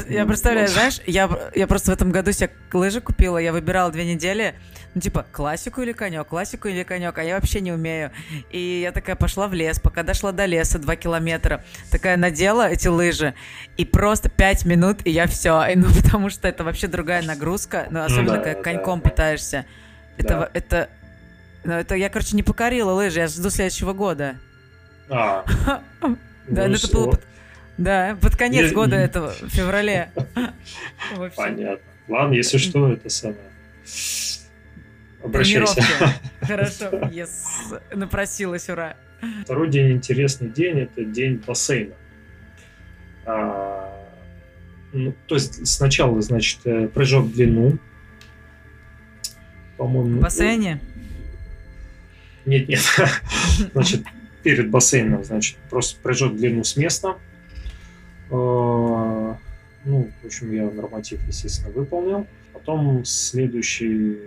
Я 0.10 0.25
представляю, 0.25 0.67
знаешь, 0.67 1.00
я, 1.05 1.29
я 1.55 1.67
просто 1.67 1.91
в 1.91 1.93
этом 1.93 2.12
году 2.12 2.31
себе 2.31 2.50
лыжи 2.74 3.01
купила, 3.01 3.38
я 3.38 3.51
выбирала 3.51 3.91
две 3.91 4.05
недели, 4.05 4.55
ну, 4.96 5.01
типа, 5.01 5.25
классику 5.31 5.81
или 5.81 5.91
конек, 5.91 6.27
классику 6.27 6.67
или 6.67 6.84
конек, 6.84 7.17
а 7.17 7.24
я 7.24 7.36
вообще 7.36 7.62
не 7.62 7.72
умею. 7.72 8.12
И 8.51 8.81
я 8.81 8.91
такая 8.91 9.15
пошла 9.15 9.48
в 9.48 9.53
лес, 9.53 9.79
пока 9.79 10.01
дошла 10.03 10.31
до 10.31 10.46
леса 10.46 10.79
2 10.79 10.96
километра, 10.96 11.63
такая 11.91 12.17
надела 12.17 12.67
эти 12.67 12.88
лыжи, 12.88 13.36
и 13.77 13.86
просто 13.86 14.29
5 14.29 14.65
минут, 14.65 15.01
и 15.05 15.12
я 15.12 15.27
все. 15.27 15.63
И, 15.69 15.75
ну, 15.75 15.88
потому 16.03 16.29
что 16.29 16.48
это 16.48 16.63
вообще 16.63 16.88
другая 16.88 17.22
нагрузка, 17.22 17.88
ну, 17.91 18.03
особенно, 18.03 18.38
да, 18.38 18.39
когда 18.39 18.53
да, 18.55 18.63
коньком 18.63 19.01
да. 19.01 19.10
пытаешься. 19.10 19.65
Это, 20.17 20.29
да. 20.29 20.50
это, 20.53 20.89
ну, 21.63 21.74
это, 21.74 21.96
я, 21.96 22.10
короче, 22.10 22.36
не 22.36 22.43
покорила 22.43 22.91
лыжи, 22.93 23.19
я 23.19 23.27
жду 23.27 23.51
следующего 23.51 23.93
года. 23.93 24.38
А, 25.10 25.46
да, 26.48 26.67
ну, 26.67 26.74
это 26.74 26.91
было 26.91 27.19
да, 27.77 28.17
под 28.22 28.36
конец 28.36 28.72
года 28.72 28.96
этого, 28.96 29.34
в 29.34 29.50
феврале. 29.50 30.12
Понятно. 31.36 31.79
Ладно, 32.07 32.34
если 32.34 32.57
что, 32.57 32.93
это 32.93 33.10
самое. 33.10 33.39
Обращайся. 35.24 35.81
Хорошо, 36.41 36.86
yes. 37.12 37.29
напросилась, 37.93 38.69
ура. 38.69 38.96
Второй 39.43 39.69
день, 39.69 39.93
интересный 39.93 40.50
день, 40.50 40.79
это 40.79 41.03
день 41.03 41.41
бассейна. 41.46 41.96
А, 43.25 44.07
ну, 44.93 45.13
то 45.25 45.36
есть 45.36 45.67
сначала, 45.67 46.22
значит, 46.22 46.60
э, 46.65 46.88
прыжок 46.88 47.25
в 47.25 47.34
длину. 47.34 47.77
По-моему. 49.77 50.19
В 50.19 50.22
бассейне? 50.22 50.79
Нет, 52.46 52.69
нет. 52.69 52.81
Значит, 53.74 54.03
перед 54.41 54.69
бассейном, 54.69 55.25
значит, 55.25 55.57
просто 55.69 56.00
прыжок 56.01 56.31
в 56.31 56.38
длину 56.38 56.63
с 56.63 56.77
места. 56.77 57.17
А, 58.29 59.38
ну, 59.86 60.12
в 60.22 60.25
общем, 60.25 60.51
я 60.51 60.69
норматив, 60.69 61.19
естественно, 61.27 61.72
выполнил. 61.72 62.27
Потом 62.53 63.05
следующий, 63.05 64.19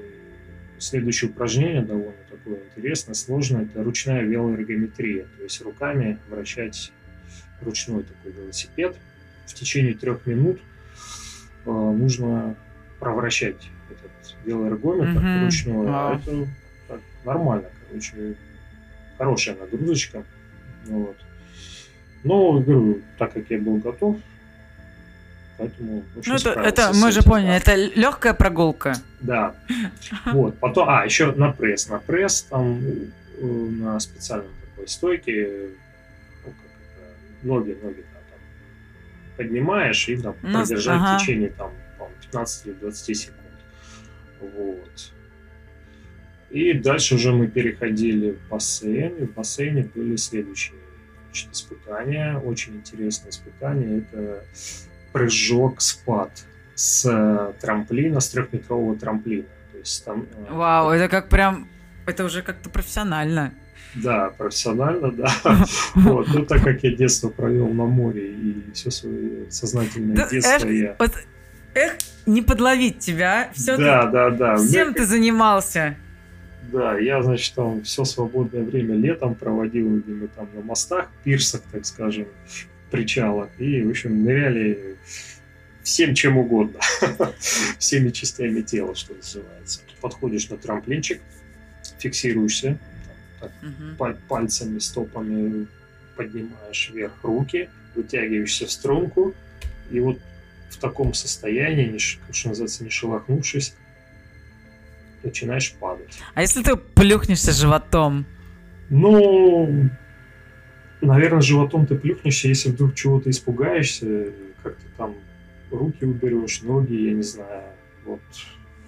следующее 0.78 1.30
упражнение 1.30 1.82
довольно 1.82 2.12
такое 2.30 2.58
интересное, 2.64 3.14
сложное, 3.14 3.64
это 3.64 3.82
ручная 3.82 4.22
велоэргометрия. 4.22 5.26
То 5.36 5.42
есть 5.42 5.60
руками 5.62 6.18
вращать 6.28 6.92
ручной 7.60 8.04
такой 8.04 8.32
велосипед. 8.32 8.96
В 9.46 9.54
течение 9.54 9.94
трех 9.94 10.26
минут 10.26 10.60
э, 11.66 11.70
нужно 11.70 12.56
провращать 12.98 13.68
этот 13.90 14.36
велоэргометр 14.44 15.20
mm-hmm. 15.20 15.44
ручной. 15.44 15.86
Wow. 15.86 16.16
Это 16.16 16.48
так, 16.88 17.00
нормально, 17.24 17.68
короче, 17.88 18.36
хорошая 19.18 19.56
нагрузочка. 19.56 20.24
Вот. 20.86 21.16
Но, 22.22 22.60
говорю, 22.60 23.00
так 23.18 23.32
как 23.32 23.50
я 23.50 23.58
был 23.58 23.76
готов, 23.76 24.16
поэтому 25.56 26.04
ну, 26.26 26.34
это, 26.34 26.50
это 26.50 26.92
мы 26.94 27.12
же 27.12 27.22
поняли, 27.22 27.54
это 27.54 27.74
легкая 27.74 28.34
прогулка. 28.34 28.94
Да. 29.20 29.54
Вот. 30.26 30.58
Потом, 30.58 30.88
а, 30.88 31.04
еще 31.04 31.32
на 31.32 31.52
пресс. 31.52 31.88
На 31.88 31.98
пресс 31.98 32.42
там 32.42 32.80
на 33.40 33.98
специальном 34.00 34.52
такой 34.60 34.88
стойке 34.88 35.70
ну, 36.44 36.52
как 36.52 36.56
это, 36.82 37.46
ноги, 37.46 37.78
ноги 37.82 38.04
да, 38.12 38.20
там, 38.30 38.38
поднимаешь 39.36 40.08
и 40.08 40.16
там 40.16 40.34
ну, 40.42 40.58
продержать 40.58 41.00
ага. 41.00 41.18
в 41.18 41.22
течение 41.22 41.48
там, 41.50 41.72
15 42.20 42.66
или 42.66 42.72
20 42.74 43.16
секунд. 43.16 43.38
Вот. 44.40 45.12
И 46.50 46.72
дальше 46.74 47.14
уже 47.14 47.32
мы 47.32 47.46
переходили 47.46 48.32
в 48.32 48.48
бассейн, 48.48 49.16
и 49.16 49.26
в 49.26 49.34
бассейне 49.34 49.88
были 49.94 50.16
следующие 50.16 50.76
значит, 51.30 51.52
испытание, 51.52 52.38
очень 52.38 52.76
интересное 52.76 53.30
испытание. 53.30 53.98
Это 53.98 54.44
прыжок 55.12 55.80
спад 55.80 56.30
с 56.74 57.04
э, 57.04 57.52
трамплина, 57.60 58.20
с 58.20 58.28
трехметрового 58.30 58.96
трамплина. 58.96 59.46
То 59.72 59.78
есть 59.78 60.04
там, 60.04 60.26
э, 60.32 60.52
Вау, 60.52 60.90
это 60.90 61.08
как 61.08 61.28
прям, 61.28 61.68
это 62.06 62.24
уже 62.24 62.42
как-то 62.42 62.70
профессионально. 62.70 63.52
Да, 63.94 64.30
профессионально, 64.30 65.12
да. 65.12 65.28
Вот. 65.94 66.28
Ну, 66.28 66.44
так 66.44 66.62
как 66.62 66.82
я 66.82 66.94
детство 66.94 67.28
провел 67.28 67.68
на 67.68 67.86
море 67.86 68.32
и 68.32 68.72
все 68.72 68.90
свое 68.90 69.50
сознательное 69.50 70.28
детство 70.28 70.68
я... 70.68 70.96
Эх, 71.72 71.98
не 72.26 72.42
подловить 72.42 72.98
тебя. 72.98 73.50
Все 73.54 73.76
да, 73.76 74.06
да, 74.06 74.30
да. 74.30 74.56
Всем 74.56 74.92
ты 74.92 75.06
занимался. 75.06 75.96
Да, 76.72 76.98
я, 76.98 77.22
значит, 77.22 77.54
там 77.54 77.82
все 77.82 78.04
свободное 78.04 78.62
время 78.62 78.94
летом 78.94 79.34
проводил, 79.34 79.96
видимо, 79.96 80.28
там 80.28 80.48
на 80.54 80.62
мостах, 80.62 81.08
пирсах, 81.24 81.62
так 81.72 81.84
скажем, 81.84 82.28
причалах. 82.90 83.48
И, 83.58 83.82
в 83.82 83.90
общем, 83.90 84.24
ныряли 84.24 84.96
всем 85.82 86.14
чем 86.14 86.38
угодно. 86.38 86.78
Всеми 87.78 88.10
частями 88.10 88.60
тела, 88.60 88.94
что 88.94 89.14
называется. 89.14 89.80
Подходишь 90.00 90.48
на 90.48 90.56
трамплинчик, 90.56 91.20
фиксируешься, 91.98 92.78
так, 93.40 93.52
uh 93.62 94.18
пальцами, 94.28 94.78
стопами 94.78 95.66
поднимаешь 96.16 96.90
вверх 96.92 97.14
руки, 97.22 97.68
вытягиваешься 97.94 98.66
в 98.66 98.70
струнку, 98.70 99.34
и 99.90 100.00
вот 100.00 100.18
в 100.68 100.76
таком 100.78 101.14
состоянии, 101.14 101.98
что 101.98 102.48
называется, 102.48 102.84
не 102.84 102.90
шелохнувшись, 102.90 103.74
начинаешь 105.22 105.74
падать. 105.74 106.18
А 106.34 106.42
если 106.42 106.62
ты 106.62 106.76
плюхнешься 106.76 107.52
животом? 107.52 108.26
Ну, 108.88 109.90
наверное, 111.00 111.40
животом 111.40 111.86
ты 111.86 111.94
плюхнешься, 111.96 112.48
если 112.48 112.70
вдруг 112.70 112.94
чего-то 112.94 113.30
испугаешься, 113.30 114.32
как-то 114.62 114.84
там 114.96 115.14
руки 115.70 116.04
уберешь, 116.04 116.62
ноги, 116.62 116.94
я 116.94 117.12
не 117.12 117.22
знаю, 117.22 117.64
вот 118.04 118.20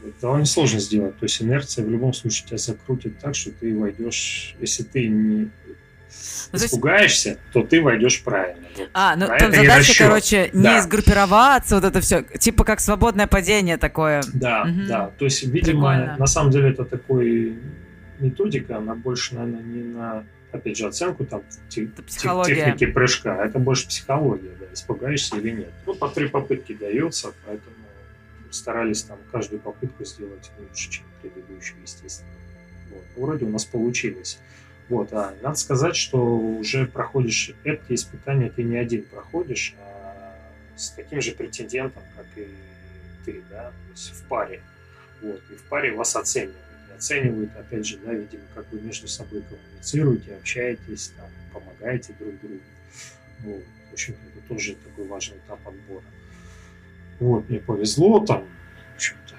это 0.05 0.21
довольно 0.21 0.47
сложно 0.47 0.81
сделать. 0.81 1.17
То 1.19 1.25
есть 1.25 1.41
инерция 1.43 1.85
в 1.85 1.91
любом 1.91 2.13
случае 2.13 2.49
тебя 2.49 2.59
закрутит 2.59 3.19
так, 3.19 3.35
что 3.35 3.53
ты 3.53 3.79
войдешь, 3.79 4.57
если 4.61 4.83
ты 4.83 5.07
не 5.07 5.51
ну, 6.53 6.59
испугаешься, 6.59 7.29
есть... 7.31 7.41
то 7.53 7.63
ты 7.63 7.81
войдешь 7.81 8.23
правильно. 8.23 8.67
А, 8.93 9.17
ну 9.17 9.27
а 9.27 9.39
там 9.39 9.53
задача, 9.53 9.95
короче, 9.97 10.51
да. 10.53 10.75
не 10.75 10.83
сгруппироваться, 10.83 11.77
вот 11.77 11.85
это 11.85 12.01
все, 12.01 12.23
типа 12.23 12.65
как 12.65 12.81
свободное 12.81 13.27
падение 13.27 13.77
такое. 13.77 14.23
Да, 14.35 14.63
угу. 14.63 14.87
да. 14.89 15.11
То 15.19 15.25
есть, 15.25 15.43
видимо, 15.45 15.91
Прикольно. 15.91 16.17
на 16.19 16.27
самом 16.27 16.51
деле 16.51 16.71
это 16.71 16.85
такой 16.85 17.59
методика, 18.19 18.79
она 18.79 18.95
больше, 18.95 19.35
наверное, 19.35 19.63
не 19.63 19.83
на, 19.83 20.25
опять 20.53 20.77
же, 20.77 20.87
оценку 20.87 21.25
там 21.25 21.43
техники 21.69 22.87
прыжка, 22.87 23.41
а 23.41 23.47
это 23.47 23.59
больше 23.59 23.89
психология, 23.89 24.53
да, 24.61 24.67
испугаешься 24.73 25.37
или 25.37 25.51
нет. 25.51 25.73
Ну, 25.87 25.95
по 25.95 26.09
три 26.09 26.29
попытки 26.29 26.75
дается, 26.75 27.33
поэтому 27.47 27.77
старались 28.51 29.03
там 29.03 29.19
каждую 29.31 29.61
попытку 29.61 30.05
сделать 30.05 30.51
лучше, 30.59 30.91
чем 30.91 31.05
предыдущую, 31.21 31.81
естественно. 31.83 32.31
Вот. 32.91 33.05
Вроде 33.17 33.47
у 33.47 33.49
нас 33.49 33.65
получилось. 33.65 34.39
Вот, 34.89 35.13
а 35.13 35.35
надо 35.43 35.57
сказать, 35.57 35.97
что 35.97 36.19
уже 36.19 36.87
проходишь 36.87 37.55
эти 37.65 37.95
испытания, 37.95 38.51
ты 38.51 38.63
не 38.63 38.77
один 38.77 39.05
проходишь, 39.05 39.75
а 39.79 40.37
с 40.77 40.91
таким 40.91 41.21
же 41.21 41.33
претендентом, 41.33 42.03
как 42.17 42.27
и 42.37 42.49
ты, 43.25 43.43
да, 43.51 43.71
то 43.71 43.91
есть 43.93 44.11
в 44.11 44.25
паре. 44.29 44.61
Вот, 45.23 45.41
и 45.51 45.55
в 45.55 45.63
паре 45.65 45.95
вас 45.95 46.17
оценивают. 46.17 46.57
И 46.91 46.95
оценивают, 46.95 47.51
опять 47.57 47.87
же, 47.87 47.99
да, 47.99 48.13
видимо, 48.13 48.43
как 48.55 48.71
вы 48.73 48.81
между 48.81 49.09
собой 49.09 49.43
коммуницируете, 49.43 50.35
общаетесь, 50.37 51.13
там, 51.17 51.27
помогаете 51.53 52.15
друг 52.19 52.41
другу. 52.41 52.61
Вот. 53.45 53.63
В 53.91 53.93
общем 53.93 54.15
это 54.29 54.49
тоже 54.49 54.75
такой 54.75 55.07
важный 55.07 55.37
этап 55.39 55.61
отбора. 55.67 56.05
Вот, 57.21 57.49
мне 57.49 57.61
повезло, 57.61 58.25
там, 58.27 58.45
в 58.93 58.97
общем-то, 58.97 59.35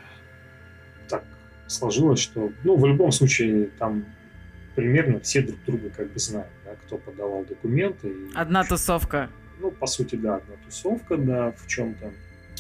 так 1.10 1.26
сложилось, 1.68 2.20
что, 2.20 2.54
ну, 2.64 2.78
в 2.78 2.86
любом 2.86 3.12
случае, 3.12 3.66
там 3.78 4.06
примерно 4.76 5.20
все 5.20 5.42
друг 5.42 5.64
друга 5.66 5.90
как 5.90 6.12
бы 6.12 6.20
знают, 6.20 6.52
да, 6.66 6.76
кто 6.76 6.98
подавал 6.98 7.46
документы. 7.46 8.08
И, 8.08 8.32
одна 8.34 8.64
тусовка. 8.64 9.30
Ну, 9.60 9.72
по 9.72 9.88
сути, 9.88 10.16
да, 10.16 10.38
одна 10.38 10.56
тусовка, 10.66 11.18
да, 11.18 11.52
в 11.52 11.68
чем-то. 11.68 12.12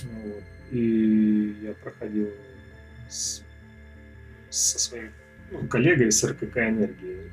Вот. 0.03 0.43
И 0.71 1.55
я 1.61 1.73
проходил 1.73 2.29
с, 3.09 3.43
со 4.49 4.79
своим 4.79 5.11
ну, 5.51 5.67
коллегой 5.67 6.07
из 6.07 6.23
РКК 6.23 6.57
«Энергии» 6.57 7.31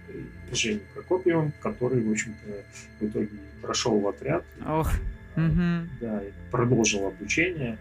Женей 0.52 0.82
Прокопьевым, 0.94 1.52
который, 1.60 2.02
в 2.02 2.10
общем-то, 2.10 2.64
в 3.00 3.08
итоге 3.08 3.30
прошел 3.62 3.98
в 3.98 4.08
отряд. 4.08 4.44
Ох. 4.66 4.90
Угу. 5.36 5.88
Да, 6.00 6.22
и 6.22 6.32
продолжил 6.50 7.06
обучение. 7.06 7.78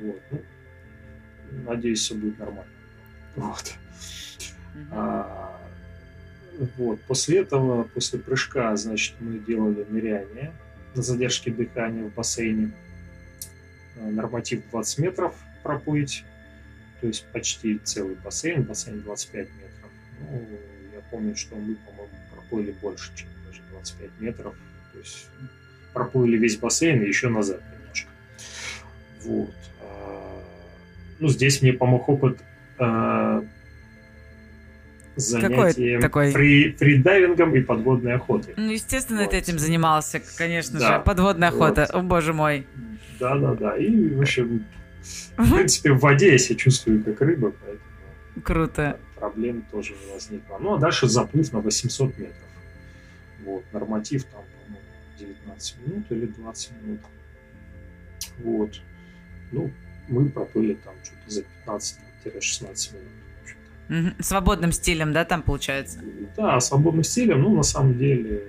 Вот. 0.00 0.20
Ну, 0.30 0.42
надеюсь, 1.64 2.00
все 2.00 2.14
будет 2.14 2.38
нормально. 2.38 2.70
Вот. 3.34 3.74
Угу. 4.74 4.84
А, 4.92 5.60
вот. 6.76 7.00
После 7.02 7.40
этого, 7.40 7.84
после 7.84 8.18
прыжка, 8.18 8.74
значит, 8.76 9.14
мы 9.20 9.38
делали 9.38 9.84
ныряние 9.88 10.52
на 10.94 11.02
задержке 11.02 11.50
дыхания 11.50 12.04
в 12.04 12.14
бассейне. 12.14 12.72
А, 13.96 14.10
норматив 14.10 14.62
20 14.70 14.98
метров 14.98 15.34
проплыть, 15.62 16.24
то 17.00 17.06
есть 17.06 17.26
почти 17.32 17.78
целый 17.78 18.14
бассейн, 18.16 18.62
бассейн 18.62 19.02
25 19.02 19.48
метров. 19.48 19.90
Ну, 20.20 20.46
я 20.94 21.00
помню, 21.10 21.36
что 21.36 21.56
мы, 21.56 21.76
по-моему, 21.76 22.14
проплыли 22.32 22.72
больше, 22.80 23.14
чем 23.14 23.28
даже 23.46 23.60
25 23.72 24.10
метров. 24.20 24.54
То 24.92 24.98
есть 24.98 25.28
проплыли 25.92 26.36
весь 26.36 26.56
бассейн 26.56 27.02
и 27.02 27.08
еще 27.08 27.28
назад 27.28 27.60
немножко. 27.78 28.10
Вот. 29.24 29.54
А, 29.82 30.42
ну, 31.18 31.28
здесь 31.28 31.62
мне 31.62 31.72
помог 31.72 32.08
опыт 32.08 32.38
а, 32.78 33.44
занятием 35.16 36.00
такой... 36.00 36.30
фри, 36.30 36.72
фридайвингом 36.72 37.54
и 37.54 37.60
подводной 37.60 38.14
охотой. 38.14 38.54
Ну, 38.56 38.70
естественно, 38.70 39.22
вот. 39.22 39.30
ты 39.30 39.36
этим 39.36 39.58
занимался, 39.58 40.20
конечно 40.36 40.78
да. 40.78 40.98
же. 40.98 41.04
Подводная 41.04 41.48
охота, 41.48 41.88
вот. 41.92 42.00
о 42.00 42.02
боже 42.02 42.32
мой. 42.32 42.66
Да-да-да. 43.18 43.76
И, 43.76 44.14
в 44.14 44.20
общем, 44.20 44.66
в 45.36 45.54
принципе, 45.54 45.92
в 45.92 46.00
воде 46.00 46.32
я 46.32 46.38
себя 46.38 46.56
чувствую 46.56 47.02
как 47.02 47.20
рыба, 47.20 47.52
поэтому... 47.52 48.44
Круто. 48.44 48.98
Проблем 49.16 49.64
тоже 49.70 49.94
не 49.94 50.12
возникло. 50.12 50.58
Ну, 50.60 50.74
а 50.74 50.78
дальше 50.78 51.08
заплыв 51.08 51.52
на 51.52 51.60
800 51.60 52.18
метров. 52.18 52.36
Вот, 53.44 53.64
норматив 53.72 54.24
там, 54.24 54.42
по-моему, 54.66 54.86
19 55.18 55.76
минут 55.86 56.04
или 56.10 56.26
20 56.26 56.72
минут. 56.82 57.00
Вот. 58.38 58.80
Ну, 59.52 59.70
мы 60.08 60.28
проплыли 60.28 60.74
там 60.74 60.94
что-то 61.02 61.30
за 61.30 61.44
15-16 61.66 62.94
минут. 62.94 63.25
Свободным 64.20 64.72
стилем, 64.72 65.12
да, 65.12 65.24
там 65.24 65.42
получается? 65.42 66.00
Да, 66.36 66.58
свободным 66.60 67.04
стилем, 67.04 67.42
ну, 67.42 67.54
на 67.54 67.62
самом 67.62 67.96
деле, 67.98 68.42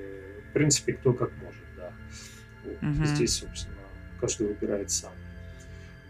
в 0.50 0.54
принципе, 0.54 0.93
кто 0.93 1.13
как 1.13 1.32
может, 1.43 1.63
да. 1.76 1.91
Вот. 2.63 2.78
Угу. 2.82 3.06
Здесь, 3.06 3.34
собственно, 3.36 3.76
каждый 4.19 4.47
выбирает 4.47 4.89
сам. 4.89 5.12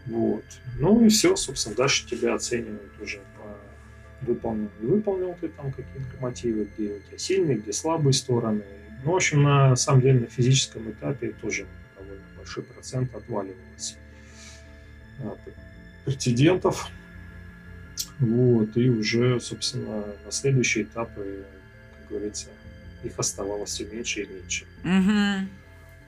Вот. 0.06 0.44
Ну 0.78 1.04
и 1.04 1.08
все, 1.10 1.36
собственно, 1.36 1.76
дальше 1.76 2.06
тебя 2.06 2.34
оценивают 2.34 2.92
уже 3.00 3.18
по 3.36 4.26
выполнил, 4.26 4.70
не 4.80 4.86
выполнил 4.86 5.36
ты 5.40 5.48
там 5.48 5.70
какие-то 5.70 6.12
нормативы, 6.14 6.68
где 6.76 6.94
у 6.94 7.00
тебя 7.00 7.18
сильные, 7.18 7.58
где 7.58 7.72
слабые 7.72 8.12
стороны. 8.12 8.62
Ну, 9.04 9.12
в 9.12 9.16
общем, 9.16 9.42
на 9.42 9.76
самом 9.76 10.00
деле, 10.00 10.20
на 10.20 10.26
физическом 10.26 10.90
этапе 10.90 11.32
тоже 11.40 11.66
довольно 11.96 12.24
большой 12.36 12.64
процент 12.64 13.14
отваливалось 13.14 13.96
а, 15.20 15.36
прецедентов. 16.04 16.90
Вот, 18.20 18.76
и 18.76 18.88
уже, 18.90 19.40
собственно, 19.40 20.04
на 20.24 20.30
следующие 20.30 20.84
этапы, 20.84 21.44
как 21.96 22.08
говорится, 22.10 22.48
их 23.04 23.12
оставалось 23.16 23.70
все 23.70 23.84
меньше 23.86 24.22
и 24.22 24.26
меньше. 24.26 24.66
Mm-hmm. 24.82 25.46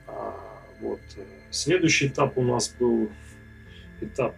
А, 0.09 0.61
вот. 0.81 1.01
Э, 1.16 1.23
следующий 1.51 2.09
этап 2.09 2.37
у 2.37 2.42
нас 2.42 2.75
был 2.79 3.11
этап 4.01 4.35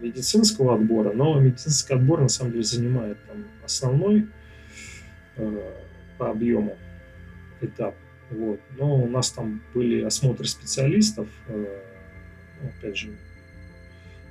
медицинского 0.00 0.74
отбора, 0.74 1.12
но 1.12 1.40
медицинский 1.40 1.94
отбор 1.94 2.20
на 2.20 2.28
самом 2.28 2.52
деле 2.52 2.64
занимает 2.64 3.18
там 3.26 3.44
основной 3.64 4.28
э, 5.36 5.72
по 6.18 6.30
объему 6.30 6.76
этап. 7.60 7.96
Вот. 8.30 8.60
Но 8.78 9.02
у 9.02 9.08
нас 9.08 9.30
там 9.32 9.62
были 9.74 10.02
осмотры 10.02 10.46
специалистов, 10.46 11.28
э, 11.48 11.82
опять 12.78 12.96
же, 12.96 13.10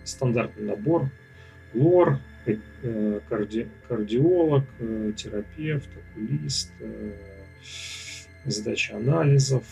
стандартный 0.04 0.68
набор 0.68 1.10
лор, 1.74 2.20
э, 2.46 3.20
карди, 3.30 3.68
кардиолог, 3.88 4.64
э, 4.80 5.14
терапевт, 5.16 5.90
окулист, 5.98 6.72
э, 6.80 7.12
сдача 8.46 8.96
анализов, 8.96 9.64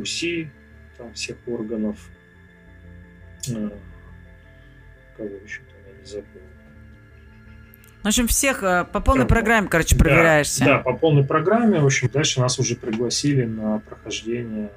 УСИ 0.00 0.50
там 0.96 1.12
всех 1.14 1.36
органов. 1.46 1.98
Кого 3.46 5.28
еще 5.44 5.60
там 5.62 5.78
я 5.92 6.00
не 6.00 6.06
забыл. 6.06 6.42
В 8.04 8.06
общем, 8.06 8.26
всех 8.26 8.60
по 8.60 9.00
полной 9.00 9.26
программе, 9.26 9.68
короче, 9.68 9.96
проверяешься. 9.96 10.64
Да, 10.64 10.76
да, 10.76 10.78
по 10.78 10.92
полной 10.92 11.24
программе. 11.24 11.80
В 11.80 11.86
общем, 11.86 12.08
дальше 12.12 12.40
нас 12.40 12.58
уже 12.58 12.76
пригласили 12.76 13.44
на 13.44 13.78
прохождение 13.80 14.70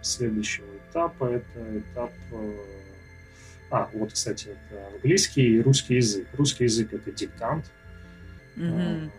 следующего 0.00 0.66
этапа. 0.90 1.24
Это 1.24 1.78
этап 1.78 2.12
а, 3.70 3.88
вот, 3.92 4.12
кстати, 4.12 4.48
это 4.48 4.86
английский 4.94 5.56
и 5.56 5.60
русский 5.60 5.94
язык. 5.96 6.26
Русский 6.32 6.64
язык 6.64 6.92
это 6.92 7.12
диктант. 7.12 7.66
Mm-hmm. 8.56 9.10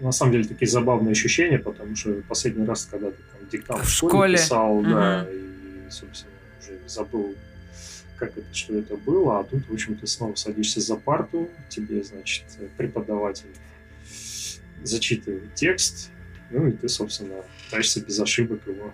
На 0.00 0.12
самом 0.12 0.32
деле 0.32 0.44
такие 0.44 0.68
забавные 0.68 1.12
ощущения, 1.12 1.58
потому 1.58 1.94
что 1.96 2.22
последний 2.28 2.66
раз, 2.66 2.86
когда 2.90 3.10
ты 3.10 3.16
там 3.16 3.48
диктант 3.50 3.84
в 3.84 3.90
школе 3.90 4.36
писал, 4.36 4.82
mm-hmm. 4.82 4.90
да, 4.90 5.26
и, 5.30 5.90
собственно, 5.90 6.32
уже 6.60 6.78
забыл, 6.86 7.34
как 8.16 8.36
это, 8.36 8.54
что 8.54 8.74
это 8.74 8.96
было, 8.96 9.40
а 9.40 9.44
тут, 9.44 9.68
в 9.68 9.72
общем, 9.72 9.96
ты 9.96 10.06
снова 10.06 10.34
садишься 10.34 10.80
за 10.80 10.96
парту, 10.96 11.50
тебе, 11.68 12.02
значит, 12.02 12.44
преподаватель 12.76 13.54
зачитывает 14.82 15.54
текст, 15.54 16.10
ну 16.50 16.68
и 16.68 16.72
ты, 16.72 16.88
собственно, 16.88 17.42
пытаешься 17.64 18.00
без 18.00 18.18
ошибок 18.20 18.60
его 18.66 18.92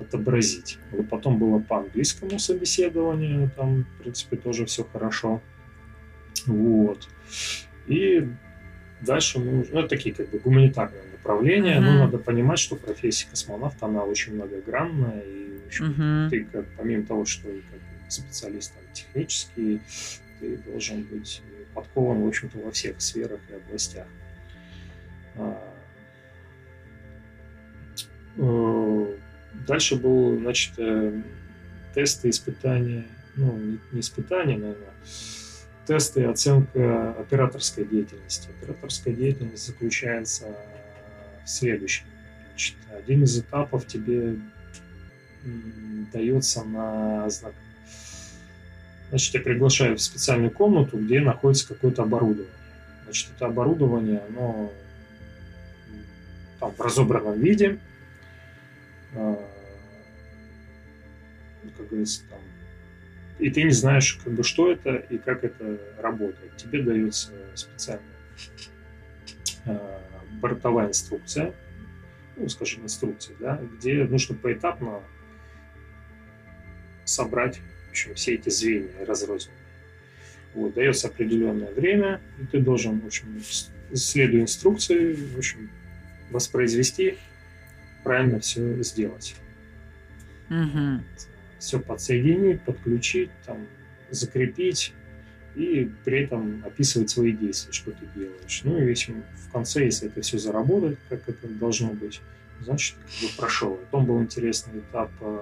отобразить. 0.00 0.78
Вот 0.92 1.08
потом 1.08 1.38
было 1.38 1.58
по 1.58 1.78
английскому 1.78 2.38
собеседованию, 2.38 3.50
там, 3.56 3.84
в 3.84 4.02
принципе, 4.02 4.36
тоже 4.36 4.64
все 4.66 4.84
хорошо. 4.84 5.40
Вот. 6.46 7.08
И 7.86 8.28
дальше 9.00 9.38
мы 9.38 9.60
уже, 9.62 9.72
ну, 9.72 9.88
такие 9.88 10.14
как 10.14 10.30
бы 10.30 10.38
гуманитарные 10.38 11.02
направления, 11.12 11.76
mm-hmm. 11.76 11.80
но 11.80 12.04
надо 12.04 12.18
понимать, 12.18 12.58
что 12.58 12.76
профессия 12.76 13.28
космонавта, 13.28 13.86
она 13.86 14.04
очень 14.04 14.34
многогранная, 14.34 15.20
и 15.22 15.48
общем, 15.68 15.94
mm-hmm. 15.96 16.30
ты 16.30 16.44
как, 16.44 16.66
помимо 16.76 17.06
того, 17.06 17.24
что 17.24 17.48
и 17.48 17.60
как 17.60 17.80
специалист 18.10 18.74
там, 18.74 18.82
технический, 18.92 19.80
ты 20.40 20.56
должен 20.58 21.02
быть 21.04 21.42
подкован, 21.74 22.22
в 22.22 22.26
общем-то, 22.26 22.58
во 22.58 22.70
всех 22.70 23.00
сферах 23.00 23.40
и 23.50 23.54
областях. 23.54 24.06
Дальше 29.66 29.96
был, 29.96 30.38
значит, 30.38 30.74
э, 30.78 31.22
тесты, 31.94 32.30
испытания, 32.30 33.06
ну, 33.36 33.56
не, 33.92 34.00
испытания, 34.00 34.56
наверное, 34.56 34.94
тесты 35.86 36.22
и 36.22 36.24
оценка 36.24 37.12
операторской 37.12 37.84
деятельности. 37.84 38.48
Операторская 38.60 39.14
деятельность 39.14 39.66
заключается 39.66 40.46
в 41.44 41.48
следующем. 41.48 42.04
Значит, 42.50 42.76
один 42.96 43.24
из 43.24 43.38
этапов 43.38 43.86
тебе 43.86 44.36
дается 46.12 46.64
на 46.64 47.28
знак. 47.30 47.54
Значит, 49.08 49.32
тебя 49.32 49.42
приглашают 49.42 50.00
в 50.00 50.02
специальную 50.02 50.50
комнату, 50.50 50.98
где 50.98 51.20
находится 51.20 51.68
какое-то 51.68 52.02
оборудование. 52.02 52.52
Значит, 53.04 53.30
это 53.36 53.46
оборудование, 53.46 54.22
оно 54.28 54.70
там 56.60 56.72
в 56.72 56.80
разобранном 56.80 57.40
виде, 57.40 57.78
как 61.76 61.88
говорится, 61.88 62.22
там, 62.30 62.40
и 63.38 63.50
ты 63.50 63.62
не 63.62 63.70
знаешь, 63.70 64.20
как 64.24 64.32
бы, 64.32 64.42
что 64.42 64.70
это 64.70 64.96
и 64.96 65.18
как 65.18 65.44
это 65.44 65.78
работает. 65.98 66.56
Тебе 66.56 66.82
дается 66.82 67.32
специальная 67.54 68.04
э, 69.64 69.98
бортовая 70.40 70.88
инструкция, 70.88 71.54
ну, 72.36 72.48
скажем, 72.48 72.84
инструкция, 72.84 73.36
да, 73.38 73.60
где 73.78 74.04
нужно 74.04 74.34
поэтапно 74.34 75.02
собрать 77.04 77.60
в 77.88 77.90
общем, 77.90 78.14
все 78.14 78.34
эти 78.34 78.48
звенья 78.50 79.06
разрозненные. 79.06 79.58
Вот, 80.54 80.74
дается 80.74 81.08
определенное 81.08 81.72
время, 81.72 82.20
и 82.38 82.46
ты 82.46 82.58
должен, 82.58 83.00
в 83.00 83.06
общем, 83.06 83.42
следуя 83.94 84.42
инструкции, 84.42 85.14
в 85.14 85.38
общем, 85.38 85.70
воспроизвести, 86.30 87.16
правильно 88.04 88.40
все 88.40 88.82
сделать. 88.82 89.36
Угу. 90.50 91.02
Все 91.58 91.80
подсоединить, 91.80 92.62
подключить, 92.62 93.30
там, 93.44 93.66
закрепить 94.10 94.94
и 95.54 95.90
при 96.04 96.24
этом 96.24 96.62
описывать 96.64 97.10
свои 97.10 97.32
действия, 97.32 97.72
что 97.72 97.90
ты 97.90 98.06
делаешь. 98.14 98.60
Ну 98.64 98.78
и 98.78 98.90
общем, 98.90 99.24
в 99.34 99.52
конце, 99.52 99.84
если 99.84 100.08
это 100.08 100.20
все 100.22 100.38
заработает, 100.38 100.98
как 101.08 101.28
это 101.28 101.48
должно 101.48 101.88
быть, 101.88 102.20
значит, 102.60 102.96
как 102.96 103.28
бы 103.28 103.36
прошел. 103.36 103.76
Потом 103.76 104.06
был 104.06 104.22
интересный 104.22 104.80
этап 104.80 105.10
э, 105.20 105.40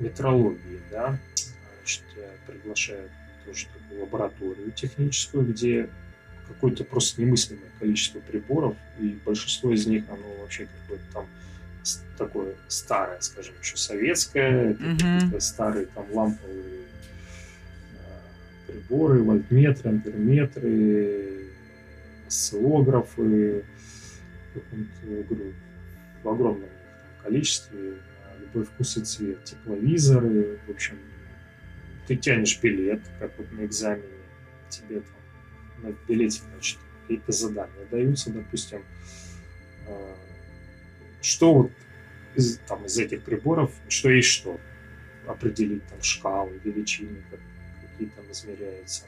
метрологии, 0.00 0.80
да, 0.90 1.18
значит, 1.80 2.02
приглашают 2.46 3.10
тоже 3.44 3.66
такую 3.66 4.00
лабораторию 4.02 4.70
техническую, 4.72 5.46
где 5.46 5.88
какое-то 6.46 6.84
просто 6.84 7.20
немыслимое 7.20 7.70
количество 7.78 8.20
приборов, 8.20 8.76
и 8.98 9.18
большинство 9.24 9.72
из 9.72 9.86
них, 9.86 10.04
оно 10.08 10.22
вообще 10.40 10.66
какое-то 10.82 11.04
там 11.12 11.26
такое 12.16 12.54
старое, 12.68 13.20
скажем, 13.20 13.54
еще 13.60 13.76
советское, 13.76 14.74
mm-hmm. 14.74 15.40
старые 15.40 15.86
там 15.86 16.06
ламповые 16.12 16.82
э, 17.92 18.66
приборы, 18.66 19.22
вольтметры, 19.22 19.90
амперметры, 19.90 21.48
осциллографы, 22.26 23.64
говорю, 25.02 25.52
в 26.22 26.28
огромном 26.28 26.68
количестве, 27.22 27.94
любой 28.40 28.64
вкус 28.64 28.96
и 28.96 29.00
цвет, 29.02 29.44
тепловизоры, 29.44 30.58
в 30.66 30.70
общем, 30.70 30.98
ты 32.06 32.16
тянешь 32.16 32.58
билет, 32.62 33.02
как 33.18 33.36
вот 33.38 33.52
на 33.52 33.64
экзамене, 33.64 34.04
тебе 34.68 35.00
там 35.00 35.90
на 35.90 35.94
билете, 36.06 36.42
значит, 36.52 36.78
какие-то 37.02 37.32
задания 37.32 37.86
даются, 37.90 38.30
допустим, 38.30 38.82
а, 39.86 40.16
что 41.20 41.54
вот 41.54 41.72
из, 42.34 42.58
там, 42.66 42.84
из 42.84 42.98
этих 42.98 43.22
приборов, 43.22 43.72
что 43.88 44.10
есть 44.10 44.28
что, 44.28 44.58
определить 45.26 45.84
там 45.86 46.02
шкалы, 46.02 46.60
величины, 46.64 47.22
как, 47.30 47.40
какие 47.82 48.08
там 48.08 48.24
измеряются, 48.30 49.04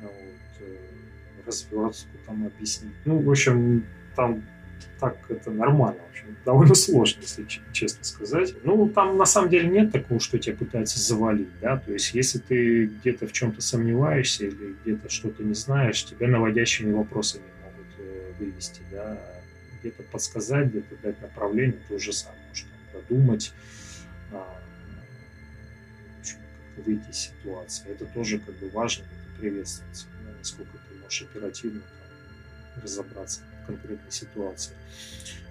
вот, 0.00 0.10
э, 0.60 0.76
разверстку 1.46 2.16
там 2.26 2.46
объяснить. 2.46 2.94
Ну, 3.04 3.18
в 3.18 3.30
общем, 3.30 3.84
там 4.16 4.42
так 5.00 5.18
это 5.28 5.50
нормально. 5.50 6.00
В 6.00 6.10
общем, 6.10 6.36
довольно 6.44 6.74
сложно, 6.74 7.20
если 7.20 7.46
честно 7.72 8.04
сказать. 8.04 8.54
Ну, 8.64 8.88
там 8.88 9.16
на 9.16 9.26
самом 9.26 9.50
деле 9.50 9.68
нет 9.68 9.92
такого, 9.92 10.20
что 10.20 10.38
тебя 10.38 10.56
пытаются 10.56 10.98
завалить, 10.98 11.48
да, 11.60 11.76
то 11.76 11.92
есть 11.92 12.14
если 12.14 12.38
ты 12.38 12.86
где-то 12.86 13.26
в 13.26 13.32
чем-то 13.32 13.60
сомневаешься 13.60 14.46
или 14.46 14.76
где-то 14.82 15.10
что-то 15.10 15.42
не 15.42 15.54
знаешь, 15.54 16.04
тебя 16.04 16.28
наводящими 16.28 16.92
вопросами 16.92 17.44
могут 17.62 17.86
э, 17.98 18.32
вывести, 18.38 18.80
да, 18.90 19.18
где-то 19.84 20.02
подсказать, 20.04 20.68
где-то 20.68 20.96
дать 21.02 21.20
направление, 21.20 21.78
то 21.88 21.98
же 21.98 22.12
самое, 22.12 22.40
может 22.48 22.66
там, 22.66 23.02
продумать, 23.02 23.52
а, 24.32 24.60
в 26.76 26.82
выйти 26.82 27.10
из 27.10 27.16
ситуации. 27.16 27.90
Это 27.90 28.06
тоже 28.06 28.38
как 28.38 28.54
бы 28.56 28.70
важно, 28.70 29.04
это 29.04 29.40
приветствуется, 29.40 30.06
да, 30.24 30.32
насколько 30.38 30.72
ты 30.72 30.94
можешь 31.02 31.22
оперативно 31.22 31.80
там, 31.80 32.82
разобраться 32.82 33.42
конкретной 33.66 34.10
ситуации. 34.10 34.74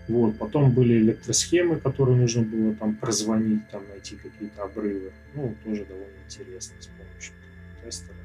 Вот. 0.07 0.37
Потом 0.37 0.71
были 0.71 0.97
электросхемы, 0.97 1.79
которые 1.79 2.17
нужно 2.17 2.41
было 2.41 2.75
там 2.75 2.95
прозвонить, 2.95 3.69
там 3.69 3.87
найти 3.87 4.17
какие-то 4.17 4.63
обрывы. 4.63 5.13
Ну, 5.33 5.55
тоже 5.63 5.85
довольно 5.85 6.17
интересно 6.25 6.75
с 6.81 6.87
помощью 6.87 7.33
там, 7.33 7.83
тестера. 7.85 8.15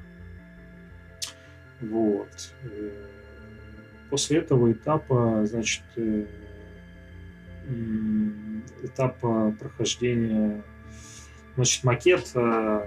Вот. 1.80 2.52
После 4.10 4.38
этого 4.38 4.72
этапа, 4.72 5.44
значит, 5.46 5.82
э, 5.96 6.24
этапа 8.82 9.54
прохождения, 9.58 10.62
значит, 11.56 11.84
макет, 11.84 12.30
э, 12.34 12.86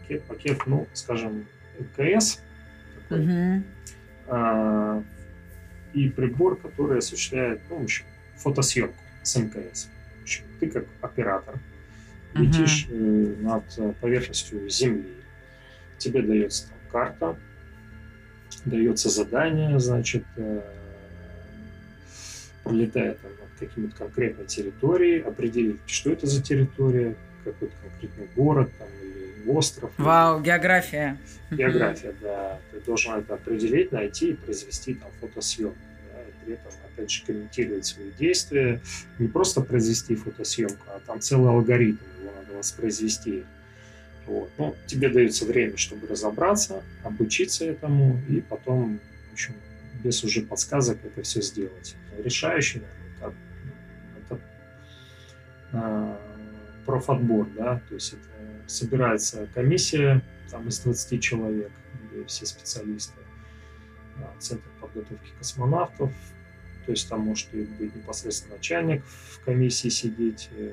макет, 0.00 0.28
макет, 0.28 0.66
ну, 0.66 0.86
скажем, 0.94 1.46
МКС, 1.78 2.40
такой, 3.08 3.24
uh-huh 3.24 3.62
а, 4.28 5.02
и 5.92 6.08
прибор, 6.08 6.56
который 6.56 6.98
осуществляет 6.98 7.60
ну, 7.70 7.78
в 7.78 7.84
общем, 7.84 8.04
фотосъемку 8.36 9.02
с 9.22 9.36
МКС. 9.36 9.88
В 10.18 10.22
общем, 10.22 10.44
ты 10.60 10.68
как 10.68 10.84
оператор 11.00 11.58
летишь 12.34 12.86
uh-huh. 12.90 13.42
над 13.42 13.98
поверхностью 14.00 14.68
Земли, 14.68 15.14
тебе 15.96 16.22
дается 16.22 16.68
там 16.68 16.78
карта, 16.90 17.38
дается 18.66 19.08
задание, 19.08 19.78
значит, 19.80 20.24
э, 20.36 20.60
пролетает 22.64 23.20
там, 23.20 23.30
над 23.30 23.58
какими-то 23.58 23.96
конкретной 23.96 24.46
территорией, 24.46 25.22
определить, 25.22 25.80
что 25.86 26.10
это 26.10 26.26
за 26.26 26.42
территория, 26.42 27.16
какой-то 27.44 27.74
конкретный 27.82 28.28
город 28.34 28.70
там, 28.78 28.88
или 29.02 29.48
остров. 29.48 29.90
Вау, 29.98 30.40
география. 30.42 31.16
География, 31.50 32.14
да. 32.20 32.58
Ты 32.72 32.80
должен 32.80 33.14
это 33.14 33.34
определить, 33.34 33.92
найти 33.92 34.30
и 34.30 34.34
произвести 34.34 34.94
там 34.94 35.08
фотосъемку. 35.20 35.78
Да, 36.12 36.22
и 36.22 36.44
при 36.44 36.54
этом, 36.54 36.72
опять 36.92 37.10
же, 37.10 37.24
комментировать 37.24 37.86
свои 37.86 38.10
действия. 38.18 38.80
Не 39.18 39.28
просто 39.28 39.60
произвести 39.60 40.16
фотосъемку, 40.16 40.84
а 40.88 41.00
там 41.06 41.20
целый 41.20 41.50
алгоритм, 41.50 42.02
его 42.20 42.32
надо 42.36 42.58
воспроизвести. 42.58 43.44
Вот. 44.26 44.50
Ну, 44.58 44.74
тебе 44.86 45.08
дается 45.08 45.44
время, 45.44 45.76
чтобы 45.76 46.06
разобраться, 46.08 46.82
обучиться 47.04 47.64
этому, 47.64 48.20
и 48.28 48.40
потом, 48.40 48.98
в 49.30 49.32
общем, 49.32 49.54
без 50.02 50.22
уже 50.24 50.42
подсказок 50.42 50.98
это 51.04 51.22
все 51.22 51.40
сделать. 51.40 51.94
Решающий, 52.18 52.80
наверное, 52.80 53.16
этап, 53.18 53.34
это 54.24 54.40
а, 55.72 56.20
профотбор, 56.84 57.48
да, 57.56 57.80
то 57.88 57.94
есть 57.94 58.14
это 58.14 58.68
собирается 58.68 59.48
комиссия 59.54 60.22
там 60.50 60.68
из 60.68 60.80
20 60.80 61.22
человек, 61.22 61.70
где 62.10 62.24
все 62.24 62.46
специалисты, 62.46 63.14
Центр 64.38 64.64
подготовки 64.80 65.30
космонавтов, 65.38 66.10
то 66.86 66.92
есть 66.92 67.08
там 67.08 67.20
может 67.20 67.50
быть 67.50 67.94
непосредственно 67.94 68.56
начальник 68.56 69.04
в 69.04 69.40
комиссии 69.44 69.88
сидеть, 69.88 70.48
э, 70.52 70.72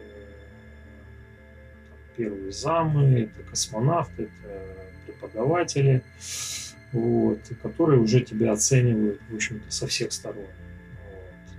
первые 2.15 2.52
замы, 2.52 3.21
это 3.23 3.49
космонавты, 3.49 4.30
это 4.43 4.76
преподаватели, 5.06 6.02
вот, 6.91 7.39
которые 7.62 7.99
уже 7.99 8.21
тебя 8.21 8.52
оценивают, 8.52 9.21
в 9.30 9.36
общем-то, 9.36 9.71
со 9.71 9.88
всех 9.88 10.12
сторон. 10.12 10.45
Вот. 10.45 11.56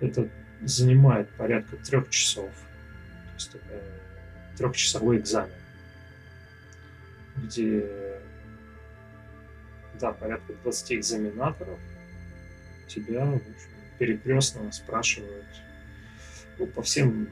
Э, 0.00 0.06
это 0.06 0.28
занимает 0.62 1.28
порядка 1.30 1.76
трех 1.76 2.10
часов. 2.10 2.50
То 2.50 3.34
есть 3.34 3.54
это 3.54 3.82
трехчасовой 4.56 5.18
экзамен, 5.18 5.54
где 7.36 7.86
да, 9.98 10.12
порядка 10.12 10.52
20 10.62 10.92
экзаменаторов 10.92 11.78
тебя 12.88 13.24
в 13.24 13.34
общем, 13.34 13.70
перекрестно 13.98 14.72
спрашивают 14.72 15.46
ну, 16.58 16.66
по 16.66 16.82
всем 16.82 17.28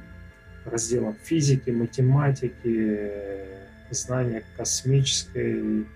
разделам 0.64 1.16
физики, 1.22 1.70
математики, 1.70 3.00
знания 3.90 4.42
космической 4.56 5.86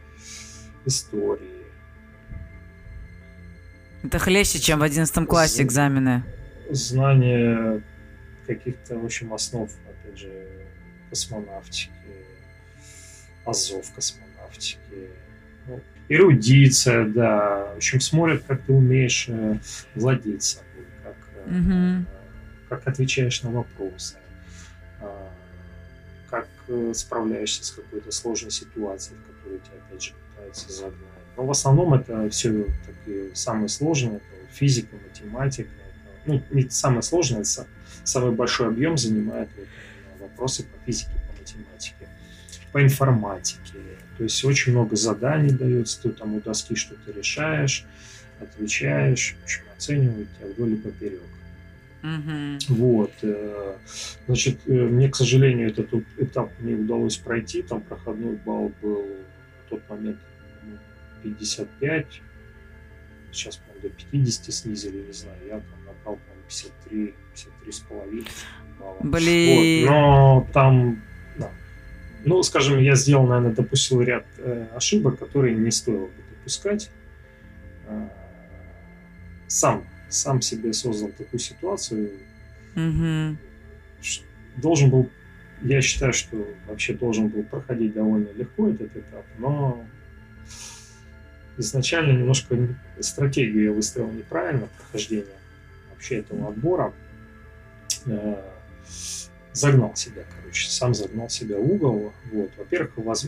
истории. 0.84 1.62
Это 4.02 4.18
хлеще, 4.18 4.58
чем 4.58 4.80
в 4.80 4.82
11 4.82 5.26
классе 5.26 5.62
экзамены. 5.62 6.24
знание 6.70 7.82
каких-то, 8.46 8.98
в 8.98 9.04
общем, 9.04 9.32
основ, 9.32 9.70
опять 9.88 10.18
же, 10.18 10.48
космонавтики, 11.10 11.92
азов 13.44 13.92
космонавтики, 13.94 14.78
ну, 15.66 15.80
эрудиция, 16.08 17.06
да. 17.06 17.72
В 17.74 17.76
общем, 17.76 18.00
смотрят, 18.00 18.42
как 18.46 18.62
ты 18.62 18.72
умеешь 18.72 19.26
э, 19.28 19.58
владеть 19.94 20.42
собой, 20.42 20.86
как, 21.04 21.16
mm-hmm. 21.46 22.04
как 22.68 22.88
отвечаешь 22.88 23.42
на 23.42 23.50
вопросы, 23.50 24.16
как 26.30 26.48
э, 26.68 26.92
справляешься 26.94 27.64
с 27.64 27.70
какой-то 27.70 28.10
сложной 28.10 28.50
ситуацией, 28.50 29.18
в 29.18 29.36
которую 29.36 29.60
тебя, 29.60 29.76
опять 29.86 30.02
же, 30.02 30.12
пытаются 30.30 30.72
загнать. 30.72 30.96
Но 31.36 31.44
в 31.44 31.50
основном 31.50 31.94
это 31.94 32.28
все 32.30 32.66
такие 32.86 33.34
самые 33.34 33.68
сложные, 33.68 34.16
это 34.16 34.52
физика, 34.52 34.96
математика. 34.96 35.68
Это, 35.68 36.16
ну, 36.26 36.42
не 36.50 36.68
самое 36.70 37.02
сложное, 37.02 37.40
это 37.40 37.66
самый 38.04 38.32
большой 38.32 38.68
объем 38.68 38.96
занимает 38.96 39.48
вот, 39.56 39.68
вопросы 40.20 40.64
по 40.64 40.84
физике, 40.86 41.10
по 41.10 41.40
математике, 41.40 42.08
по 42.72 42.82
информатике. 42.82 43.78
То 44.16 44.24
есть 44.24 44.44
очень 44.44 44.72
много 44.72 44.96
заданий 44.96 45.50
дается, 45.50 46.02
ты 46.02 46.10
там 46.10 46.34
у 46.34 46.40
доски 46.40 46.74
что-то 46.74 47.12
решаешь, 47.12 47.86
отвечаешь, 48.40 49.36
в 49.40 49.44
общем, 49.44 49.62
оценивают 49.76 50.28
тебя 50.38 50.48
вдоль 50.48 50.72
и 50.72 50.76
поперек. 50.76 51.20
Mm-hmm. 52.02 52.58
Вот. 52.68 53.12
Э, 53.22 53.76
значит, 54.26 54.60
э, 54.66 54.72
мне, 54.72 55.08
к 55.08 55.16
сожалению, 55.16 55.70
этот 55.70 55.92
этап 56.18 56.50
не 56.60 56.74
удалось 56.74 57.16
пройти. 57.16 57.62
Там 57.62 57.80
проходной 57.80 58.36
балл 58.36 58.72
был 58.82 59.06
в 59.66 59.70
тот 59.70 59.88
момент 59.88 60.18
55. 61.22 62.22
Сейчас, 63.30 63.56
по-моему, 63.56 63.88
до 63.88 64.04
50 64.10 64.52
снизили, 64.52 65.06
не 65.06 65.12
знаю. 65.12 65.38
Я 65.46 65.60
там 65.60 65.78
набрал, 65.86 66.16
по-моему, 66.16 66.42
53, 66.48 67.14
53 67.34 67.72
с 67.72 67.78
половиной 67.80 68.26
балла. 68.80 68.98
Блин. 69.00 69.86
Вот. 69.86 69.90
Но 69.90 70.48
там, 70.52 71.02
да. 71.38 71.50
Ну, 72.24 72.42
скажем, 72.42 72.80
я 72.80 72.96
сделал, 72.96 73.26
наверное, 73.26 73.54
допустил 73.54 74.00
ряд 74.02 74.26
э, 74.38 74.66
ошибок, 74.74 75.20
которые 75.20 75.54
не 75.54 75.70
стоило 75.70 76.06
бы 76.06 76.12
допускать. 76.30 76.90
Э, 77.86 78.08
сам 79.46 79.86
сам 80.12 80.40
себе 80.40 80.72
создал 80.72 81.10
такую 81.10 81.40
ситуацию. 81.40 82.10
Угу. 82.76 83.36
Должен 84.56 84.90
был, 84.90 85.10
я 85.62 85.80
считаю, 85.80 86.12
что 86.12 86.46
вообще 86.68 86.94
должен 86.94 87.28
был 87.28 87.42
проходить 87.42 87.94
довольно 87.94 88.28
легко 88.32 88.68
этот 88.68 88.96
этап, 88.96 89.24
но 89.38 89.84
изначально 91.58 92.18
немножко 92.18 92.56
стратегию 93.00 93.64
я 93.64 93.72
выстроил 93.72 94.10
неправильно 94.10 94.68
прохождения 94.78 95.26
вообще 95.90 96.16
этого 96.16 96.48
отбора. 96.48 96.92
Э, 98.06 98.42
загнал 99.52 99.94
себя, 99.96 100.22
короче, 100.38 100.68
сам 100.68 100.94
загнал 100.94 101.28
себя 101.28 101.58
в 101.58 101.70
угол. 101.70 102.12
Вот. 102.32 102.50
Во-первых, 102.56 102.96
воз... 102.96 103.26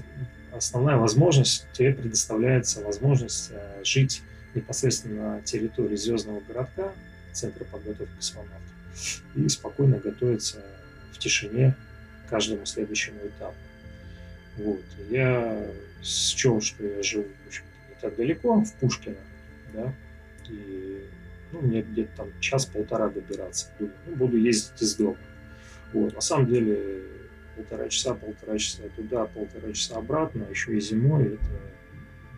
основная 0.52 0.96
возможность, 0.96 1.66
тебе 1.72 1.92
предоставляется 1.92 2.82
возможность 2.82 3.50
э, 3.52 3.84
жить 3.84 4.22
непосредственно 4.54 5.36
на 5.36 5.42
территории 5.42 5.96
звездного 5.96 6.40
городка, 6.40 6.92
центра 7.32 7.64
подготовки 7.64 8.14
космонавтов, 8.16 8.60
и 9.34 9.48
спокойно 9.48 9.98
готовиться 9.98 10.62
в 11.12 11.18
тишине 11.18 11.74
к 12.26 12.30
каждому 12.30 12.64
следующему 12.66 13.18
этапу. 13.26 13.56
Вот. 14.56 14.82
Я 15.10 15.66
счел, 16.02 16.60
что 16.60 16.84
я 16.84 17.02
живу 17.02 17.24
в 17.44 17.48
общем 17.48 17.64
не 17.88 17.94
так 18.00 18.16
далеко, 18.16 18.60
в 18.60 18.72
Пушкино, 18.74 19.16
да, 19.72 19.92
и 20.48 21.08
ну, 21.52 21.60
мне 21.60 21.82
где-то 21.82 22.16
там 22.16 22.40
час-полтора 22.40 23.08
добираться. 23.08 23.68
Думаю, 23.78 23.94
ну, 24.06 24.16
буду 24.16 24.36
ездить 24.36 24.80
из 24.80 24.96
дома. 24.96 25.16
Вот. 25.92 26.14
На 26.14 26.20
самом 26.20 26.46
деле 26.46 27.02
полтора 27.56 27.88
часа, 27.88 28.14
полтора 28.14 28.58
часа 28.58 28.82
туда, 28.96 29.26
полтора 29.26 29.72
часа 29.72 29.96
обратно, 29.96 30.44
еще 30.50 30.76
и 30.76 30.80
зимой, 30.80 31.34
это 31.34 31.60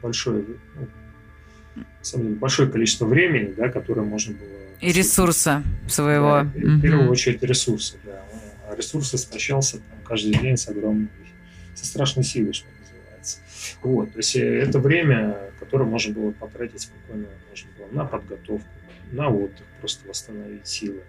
большое, 0.02 0.44
ну, 0.74 0.88
на 1.76 2.04
самом 2.04 2.26
деле, 2.26 2.38
большое 2.38 2.70
количество 2.70 3.06
времени, 3.06 3.52
да, 3.56 3.68
которое 3.68 4.02
можно 4.02 4.34
было... 4.34 4.48
И 4.80 4.92
ресурса 4.92 5.62
своего. 5.88 6.42
Да, 6.42 6.50
в 6.54 6.80
первую 6.80 7.10
очередь 7.10 7.42
ресурсы, 7.42 7.98
да. 8.04 8.22
А 8.68 8.74
ресурсы 8.74 9.16
истощался 9.16 9.78
там, 9.78 9.98
каждый 10.04 10.34
день 10.34 10.56
с 10.56 10.68
огромной, 10.68 11.08
со 11.74 11.86
страшной 11.86 12.24
силой, 12.24 12.52
что 12.52 12.66
называется. 12.80 13.38
Вот, 13.82 14.12
то 14.12 14.18
есть 14.18 14.36
э, 14.36 14.58
это 14.60 14.78
время, 14.78 15.36
которое 15.58 15.84
можно 15.84 16.14
было 16.14 16.30
потратить 16.32 16.80
спокойно, 16.82 17.26
можно 17.48 17.68
было 17.78 18.02
на 18.02 18.04
подготовку, 18.04 18.68
на 19.12 19.28
отдых, 19.28 19.64
просто 19.80 20.08
восстановить 20.08 20.66
силы. 20.66 21.02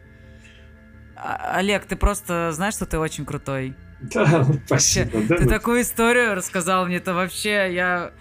А, 1.16 1.58
Олег, 1.58 1.86
ты 1.86 1.96
просто 1.96 2.52
знаешь, 2.54 2.76
что 2.76 2.86
ты 2.86 3.00
очень 3.00 3.26
крутой. 3.26 3.74
Да, 4.00 4.46
спасибо. 4.66 5.22
Да, 5.28 5.38
ты 5.38 5.44
ну... 5.46 5.50
такую 5.50 5.82
историю 5.82 6.36
рассказал 6.36 6.86
мне, 6.86 6.98
это 6.98 7.14
вообще 7.14 7.74
я 7.74 8.12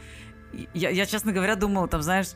я, 0.74 0.90
я, 0.90 1.06
честно 1.06 1.32
говоря, 1.32 1.56
думала, 1.56 1.88
там, 1.88 2.02
знаешь, 2.02 2.28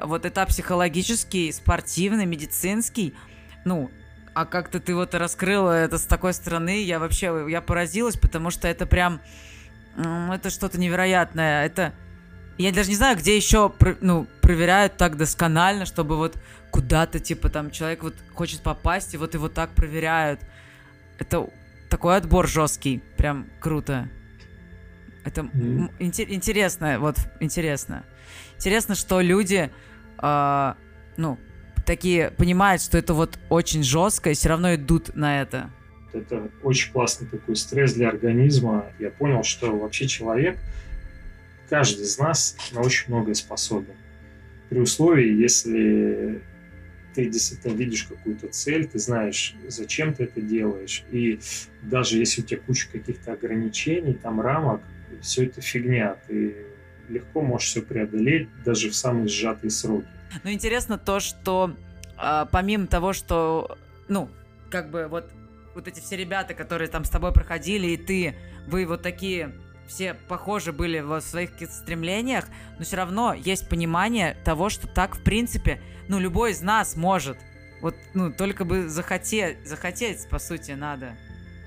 вот 0.00 0.24
этап 0.26 0.48
психологический, 0.48 1.52
спортивный, 1.52 2.26
медицинский, 2.26 3.14
ну, 3.64 3.90
а 4.34 4.44
как-то 4.44 4.80
ты 4.80 4.94
вот 4.94 5.14
раскрыла 5.14 5.72
это 5.72 5.98
с 5.98 6.04
такой 6.04 6.32
стороны, 6.32 6.82
я 6.82 6.98
вообще, 6.98 7.46
я 7.48 7.60
поразилась, 7.60 8.16
потому 8.16 8.50
что 8.50 8.68
это 8.68 8.86
прям, 8.86 9.20
это 9.96 10.50
что-то 10.50 10.78
невероятное, 10.78 11.66
это, 11.66 11.92
я 12.56 12.72
даже 12.72 12.90
не 12.90 12.96
знаю, 12.96 13.16
где 13.18 13.36
еще, 13.36 13.72
ну, 14.00 14.26
проверяют 14.40 14.96
так 14.96 15.16
досконально, 15.16 15.86
чтобы 15.86 16.16
вот 16.16 16.36
куда-то, 16.70 17.18
типа, 17.18 17.48
там, 17.48 17.70
человек 17.70 18.02
вот 18.02 18.14
хочет 18.34 18.62
попасть, 18.62 19.14
и 19.14 19.16
вот 19.16 19.34
его 19.34 19.48
так 19.48 19.70
проверяют. 19.70 20.40
Это 21.18 21.48
такой 21.88 22.16
отбор 22.16 22.46
жесткий, 22.46 23.02
прям 23.16 23.46
круто. 23.60 24.08
Это 25.24 25.42
mm. 25.42 25.90
интересно, 25.98 26.98
вот 26.98 27.16
интересно. 27.40 28.04
Интересно, 28.56 28.94
что 28.94 29.20
люди, 29.20 29.70
э, 30.20 30.74
ну, 31.16 31.38
такие 31.84 32.30
понимают, 32.30 32.82
что 32.82 32.98
это 32.98 33.14
вот 33.14 33.38
очень 33.48 33.82
жестко, 33.82 34.30
и 34.30 34.34
все 34.34 34.50
равно 34.50 34.74
идут 34.74 35.14
на 35.14 35.40
это. 35.40 35.70
Это 36.12 36.50
очень 36.62 36.92
классный 36.92 37.28
такой 37.28 37.56
стресс 37.56 37.94
для 37.94 38.08
организма. 38.08 38.86
Я 38.98 39.10
понял, 39.10 39.42
что 39.42 39.76
вообще 39.76 40.06
человек, 40.06 40.58
каждый 41.68 42.04
из 42.04 42.18
нас 42.18 42.56
на 42.72 42.80
очень 42.80 43.06
многое 43.08 43.34
способен. 43.34 43.94
При 44.70 44.80
условии, 44.80 45.40
если 45.40 46.42
ты 47.14 47.28
действительно 47.28 47.72
видишь 47.72 48.04
какую-то 48.04 48.48
цель, 48.48 48.86
ты 48.86 48.98
знаешь, 48.98 49.54
зачем 49.66 50.14
ты 50.14 50.24
это 50.24 50.40
делаешь. 50.40 51.04
И 51.10 51.40
даже 51.82 52.18
если 52.18 52.42
у 52.42 52.44
тебя 52.44 52.60
куча 52.60 52.88
каких-то 52.90 53.32
ограничений, 53.32 54.14
там 54.14 54.40
рамок, 54.40 54.80
все 55.22 55.46
это 55.46 55.60
фигня. 55.60 56.16
Ты 56.26 56.66
легко 57.08 57.42
можешь 57.42 57.68
все 57.68 57.82
преодолеть 57.82 58.48
даже 58.64 58.90
в 58.90 58.94
самые 58.94 59.28
сжатые 59.28 59.70
сроки. 59.70 60.06
Ну, 60.44 60.50
интересно 60.50 60.98
то, 60.98 61.20
что 61.20 61.74
э, 62.20 62.46
помимо 62.50 62.86
того, 62.86 63.12
что, 63.12 63.78
ну, 64.08 64.28
как 64.70 64.90
бы 64.90 65.08
вот, 65.08 65.30
вот 65.74 65.88
эти 65.88 66.00
все 66.00 66.16
ребята, 66.16 66.54
которые 66.54 66.88
там 66.88 67.04
с 67.04 67.10
тобой 67.10 67.32
проходили, 67.32 67.88
и 67.88 67.96
ты, 67.96 68.34
вы 68.66 68.86
вот 68.86 69.02
такие 69.02 69.52
все 69.86 70.14
похожи 70.14 70.72
были 70.72 71.00
в 71.00 71.20
своих 71.20 71.50
стремлениях, 71.70 72.44
но 72.78 72.84
все 72.84 72.96
равно 72.96 73.32
есть 73.32 73.68
понимание 73.68 74.36
того, 74.44 74.68
что 74.68 74.86
так, 74.86 75.16
в 75.16 75.22
принципе, 75.22 75.80
ну, 76.08 76.18
любой 76.18 76.52
из 76.52 76.60
нас 76.60 76.94
может. 76.94 77.38
Вот, 77.80 77.94
ну, 78.12 78.32
только 78.32 78.64
бы 78.64 78.88
захотеть, 78.88 79.66
захотеть, 79.66 80.28
по 80.28 80.38
сути, 80.38 80.72
надо 80.72 81.16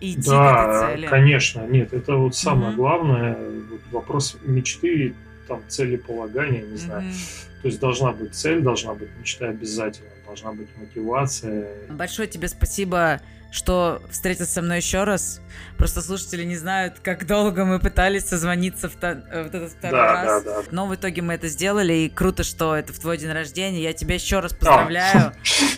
идти 0.01 0.29
да, 0.29 0.53
к 0.53 0.67
этой 0.67 0.95
цели. 0.95 1.07
конечно, 1.07 1.67
нет, 1.67 1.93
это 1.93 2.15
вот 2.15 2.35
самое 2.35 2.69
угу. 2.69 2.77
главное, 2.77 3.37
вот 3.69 3.81
вопрос 3.91 4.37
мечты, 4.43 5.13
там, 5.47 5.61
целеполагания, 5.67 6.63
не 6.63 6.77
знаю. 6.77 7.03
Угу. 7.03 7.15
То 7.61 7.67
есть 7.67 7.79
должна 7.79 8.11
быть 8.11 8.33
цель, 8.33 8.61
должна 8.61 8.95
быть 8.95 9.09
мечта 9.19 9.49
обязательно, 9.49 10.09
должна 10.25 10.51
быть 10.51 10.67
мотивация. 10.77 11.67
Большое 11.89 12.27
тебе 12.27 12.47
спасибо, 12.47 13.21
что 13.51 14.01
встретился 14.09 14.53
со 14.53 14.61
мной 14.63 14.77
еще 14.77 15.03
раз. 15.03 15.41
Просто 15.77 16.01
слушатели 16.01 16.43
не 16.43 16.55
знают, 16.55 16.99
как 17.03 17.27
долго 17.27 17.65
мы 17.65 17.79
пытались 17.79 18.25
созвониться 18.25 18.89
в, 18.89 18.95
та, 18.95 19.11
э, 19.11 19.43
в 19.43 19.47
этот 19.47 19.71
второй 19.73 19.99
да, 19.99 20.23
раз. 20.23 20.43
Да, 20.43 20.61
да. 20.61 20.67
Но 20.71 20.87
в 20.87 20.95
итоге 20.95 21.21
мы 21.21 21.33
это 21.33 21.49
сделали, 21.49 21.93
и 21.93 22.09
круто, 22.09 22.43
что 22.43 22.75
это 22.75 22.93
в 22.93 22.99
твой 22.99 23.17
день 23.17 23.31
рождения. 23.31 23.83
Я 23.83 23.93
тебя 23.93 24.15
еще 24.15 24.39
раз 24.39 24.53
поздравляю. 24.53 25.33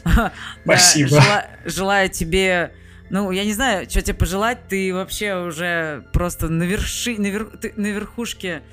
Спасибо. 0.64 1.22
Желаю 1.66 2.10
тебе 2.10 2.72
ну, 3.14 3.30
я 3.30 3.46
не 3.46 3.54
знаю, 3.54 3.88
что 3.88 4.02
тебе 4.02 4.16
пожелать, 4.16 4.68
ты 4.68 4.92
вообще 4.92 5.36
уже 5.36 6.04
просто 6.14 6.50
на, 6.50 6.64
верши, 6.64 7.16
на, 7.20 7.28
вер, 7.28 7.46
ты 7.46 7.72
на 7.76 7.86
верхушке 7.86 8.64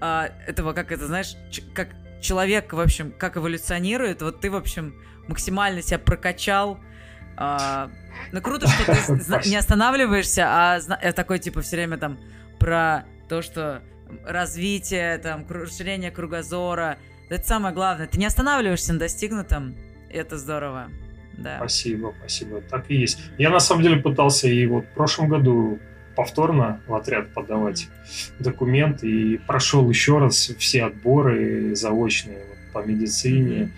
а, 0.00 0.30
этого, 0.46 0.72
как 0.72 0.92
это, 0.92 1.08
знаешь, 1.08 1.34
ч, 1.50 1.62
как 1.74 1.88
человек, 2.20 2.72
в 2.72 2.78
общем, 2.78 3.10
как 3.10 3.36
эволюционирует, 3.36 4.22
вот 4.22 4.40
ты, 4.40 4.52
в 4.52 4.54
общем, 4.54 4.94
максимально 5.26 5.82
себя 5.82 5.98
прокачал. 5.98 6.78
А, 7.36 7.90
ну, 8.30 8.40
круто, 8.40 8.68
что 8.68 8.84
ты 8.84 9.48
не 9.48 9.56
останавливаешься, 9.56 10.44
а 10.46 10.78
э, 11.02 11.12
такой, 11.12 11.40
типа, 11.40 11.60
все 11.62 11.74
время 11.74 11.98
там 11.98 12.20
про 12.60 13.04
то, 13.28 13.42
что 13.42 13.82
развитие, 14.24 15.18
там, 15.18 15.44
расширение 15.48 16.12
кругозора. 16.12 16.98
Это 17.30 17.44
самое 17.44 17.74
главное. 17.74 18.06
Ты 18.06 18.20
не 18.20 18.26
останавливаешься 18.26 18.92
на 18.92 19.00
достигнутом, 19.00 19.76
и 20.08 20.16
это 20.16 20.38
здорово. 20.38 20.88
Да. 21.38 21.58
Спасибо, 21.58 22.14
спасибо. 22.18 22.60
Так 22.68 22.90
и 22.90 22.96
есть. 22.96 23.20
Я 23.38 23.50
на 23.50 23.60
самом 23.60 23.82
деле 23.82 23.96
пытался 23.96 24.48
и 24.48 24.66
вот 24.66 24.84
в 24.84 24.88
прошлом 24.88 25.28
году 25.28 25.78
повторно 26.16 26.80
в 26.88 26.94
отряд 26.94 27.32
подавать 27.32 27.88
документы 28.40 29.08
и 29.08 29.38
прошел 29.38 29.88
еще 29.88 30.18
раз 30.18 30.50
все 30.58 30.84
отборы 30.84 31.76
заочные 31.76 32.38
вот, 32.48 32.58
по 32.72 32.84
медицине, 32.84 33.70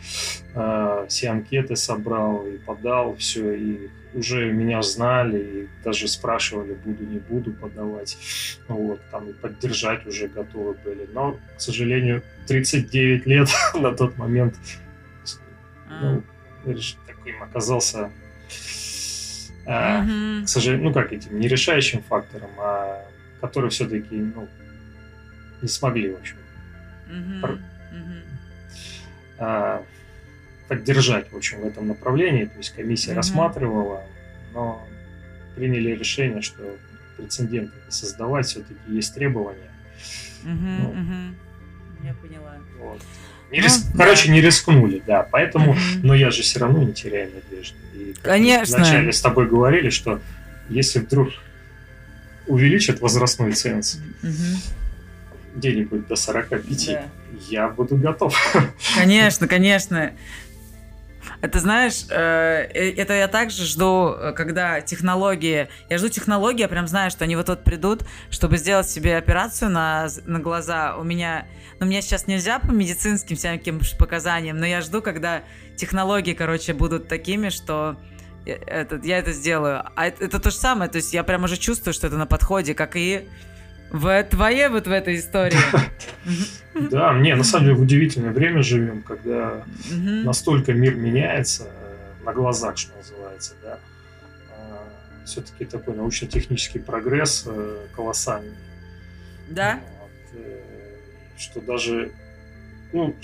э, 0.55 1.07
все 1.07 1.29
анкеты 1.29 1.77
собрал 1.77 2.46
и 2.46 2.57
подал 2.57 3.14
все, 3.16 3.53
и 3.53 3.90
уже 4.14 4.51
меня 4.53 4.81
знали 4.81 5.38
и 5.38 5.68
даже 5.85 6.09
спрашивали, 6.09 6.73
буду, 6.83 7.05
не 7.05 7.18
буду 7.18 7.53
подавать, 7.53 8.16
вот, 8.68 9.01
там 9.11 9.29
и 9.29 9.33
поддержать 9.35 10.07
уже 10.07 10.29
готовы 10.29 10.75
были, 10.83 11.07
но, 11.12 11.38
к 11.57 11.61
сожалению, 11.61 12.23
39 12.46 13.27
лет 13.27 13.49
на 13.75 13.92
тот 13.92 14.16
момент, 14.16 14.57
ну, 16.01 16.23
таким 16.64 17.42
оказался 17.42 18.11
mm-hmm. 19.66 20.44
к 20.44 20.49
сожалению, 20.49 20.88
ну 20.88 20.94
как 20.94 21.12
этим, 21.12 21.38
не 21.38 21.49
решающим 21.49 22.03
фактором, 22.03 22.51
а 22.59 23.07
который 23.40 23.70
все-таки, 23.70 24.16
ну, 24.16 24.49
не 25.62 25.68
смогли, 25.68 26.12
в 26.12 26.18
общем, 26.18 26.37
mm-hmm. 27.09 27.40
Пр- 27.40 27.61
mm-hmm. 27.92 28.23
А, 29.38 29.85
поддержать, 30.68 31.33
в 31.33 31.37
общем, 31.37 31.61
в 31.61 31.66
этом 31.66 31.88
направлении. 31.88 32.44
То 32.44 32.59
есть 32.59 32.75
комиссия 32.75 33.12
mm-hmm. 33.12 33.16
рассматривала, 33.16 34.05
но 34.53 34.87
приняли 35.57 35.90
решение, 35.90 36.42
что 36.42 36.77
прецеденты 37.16 37.73
создавать 37.88 38.46
все-таки 38.46 38.81
есть 38.88 39.14
требования. 39.14 39.70
Mm-hmm. 40.44 40.79
Ну, 40.83 40.92
mm-hmm. 40.92 41.35
Я 42.05 42.14
поняла. 42.14 42.57
Вот. 42.79 43.03
Не 43.51 43.61
рис... 43.61 43.85
ну, 43.93 43.99
Короче, 43.99 44.29
да. 44.29 44.35
не 44.35 44.41
рискнули, 44.41 45.03
да. 45.07 45.27
Поэтому, 45.31 45.75
mm-hmm. 45.75 46.01
но 46.03 46.15
я 46.15 46.31
же 46.31 46.43
все 46.43 46.61
равно 46.61 46.83
не 46.83 46.93
теряю 46.93 47.31
надежды. 47.35 47.77
И, 47.95 48.15
Конечно. 48.23 48.79
Вначале 48.79 49.13
с 49.13 49.21
тобой 49.21 49.49
говорили, 49.49 49.91
что 49.91 50.21
если 50.69 51.01
вдруг 51.01 51.31
увеличат 52.47 53.01
возрастной 53.01 53.53
ценз 53.53 53.99
mm-hmm. 54.23 54.73
где-нибудь 55.57 56.07
до 56.07 56.17
45, 56.17 56.87
да. 56.87 57.05
я 57.49 57.69
буду 57.69 57.97
готов. 57.97 58.37
Конечно, 58.97 59.49
конечно. 59.49 60.13
Это 61.42 61.59
знаешь, 61.59 62.05
э, 62.11 62.68
э, 62.74 62.94
это 62.96 63.14
я 63.14 63.26
также 63.26 63.64
жду, 63.64 64.14
э, 64.14 64.33
когда 64.33 64.81
технологии... 64.83 65.68
Я 65.88 65.98
жду 65.98 66.09
технологии, 66.09 66.61
я 66.61 66.68
прям 66.68 66.87
знаю, 66.87 67.11
что 67.11 67.24
они 67.24 67.35
вот-вот 67.35 67.64
придут, 67.64 68.05
чтобы 68.31 68.59
сделать 68.59 68.88
себе 68.90 69.16
операцию 69.16 69.70
на, 69.70 70.09
на 70.26 70.38
глаза. 70.38 70.96
У 70.98 71.03
меня... 71.03 71.46
Ну, 71.79 71.87
мне 71.87 72.03
сейчас 72.03 72.26
нельзя 72.26 72.59
по 72.59 72.70
медицинским 72.72 73.37
всяким 73.37 73.81
показаниям, 73.98 74.59
но 74.59 74.66
я 74.66 74.83
жду, 74.83 75.00
когда 75.00 75.42
технологии, 75.76 76.35
короче, 76.35 76.74
будут 76.74 77.09
такими, 77.09 77.48
что 77.48 77.96
это, 78.44 79.00
я 79.03 79.18
это 79.18 79.33
сделаю. 79.33 79.83
А 79.96 80.07
это, 80.09 80.24
это 80.24 80.40
то 80.40 80.50
же 80.50 80.57
самое, 80.57 80.90
то 80.90 80.96
есть 80.96 81.14
я 81.14 81.24
прям 81.24 81.44
уже 81.44 81.57
чувствую, 81.57 81.94
что 81.94 82.07
это 82.07 82.16
на 82.16 82.26
подходе, 82.26 82.74
как 82.74 82.96
и 82.96 83.29
в 83.90 84.24
твоей 84.24 84.68
вот 84.68 84.87
в 84.87 84.90
этой 84.90 85.16
истории. 85.16 85.59
Да, 86.72 87.12
мне 87.12 87.35
на 87.35 87.42
самом 87.42 87.64
деле 87.66 87.76
в 87.76 87.83
удивительное 87.83 88.31
время 88.31 88.62
живем, 88.62 89.03
когда 89.03 89.64
настолько 89.90 90.72
мир 90.72 90.94
меняется 90.94 91.64
э, 91.64 92.24
на 92.24 92.33
глазах, 92.33 92.79
что 92.79 92.96
называется, 92.96 93.55
да. 93.61 93.79
А, 94.53 94.87
Все-таки 95.26 95.64
такой 95.64 95.96
научно-технический 95.96 96.79
прогресс 96.79 97.42
э, 97.44 97.87
колоссальный. 97.94 98.55
Да. 99.48 99.81
Э, 100.33 100.61
что 101.37 101.61
даже, 101.61 102.12
ну, 102.92 103.16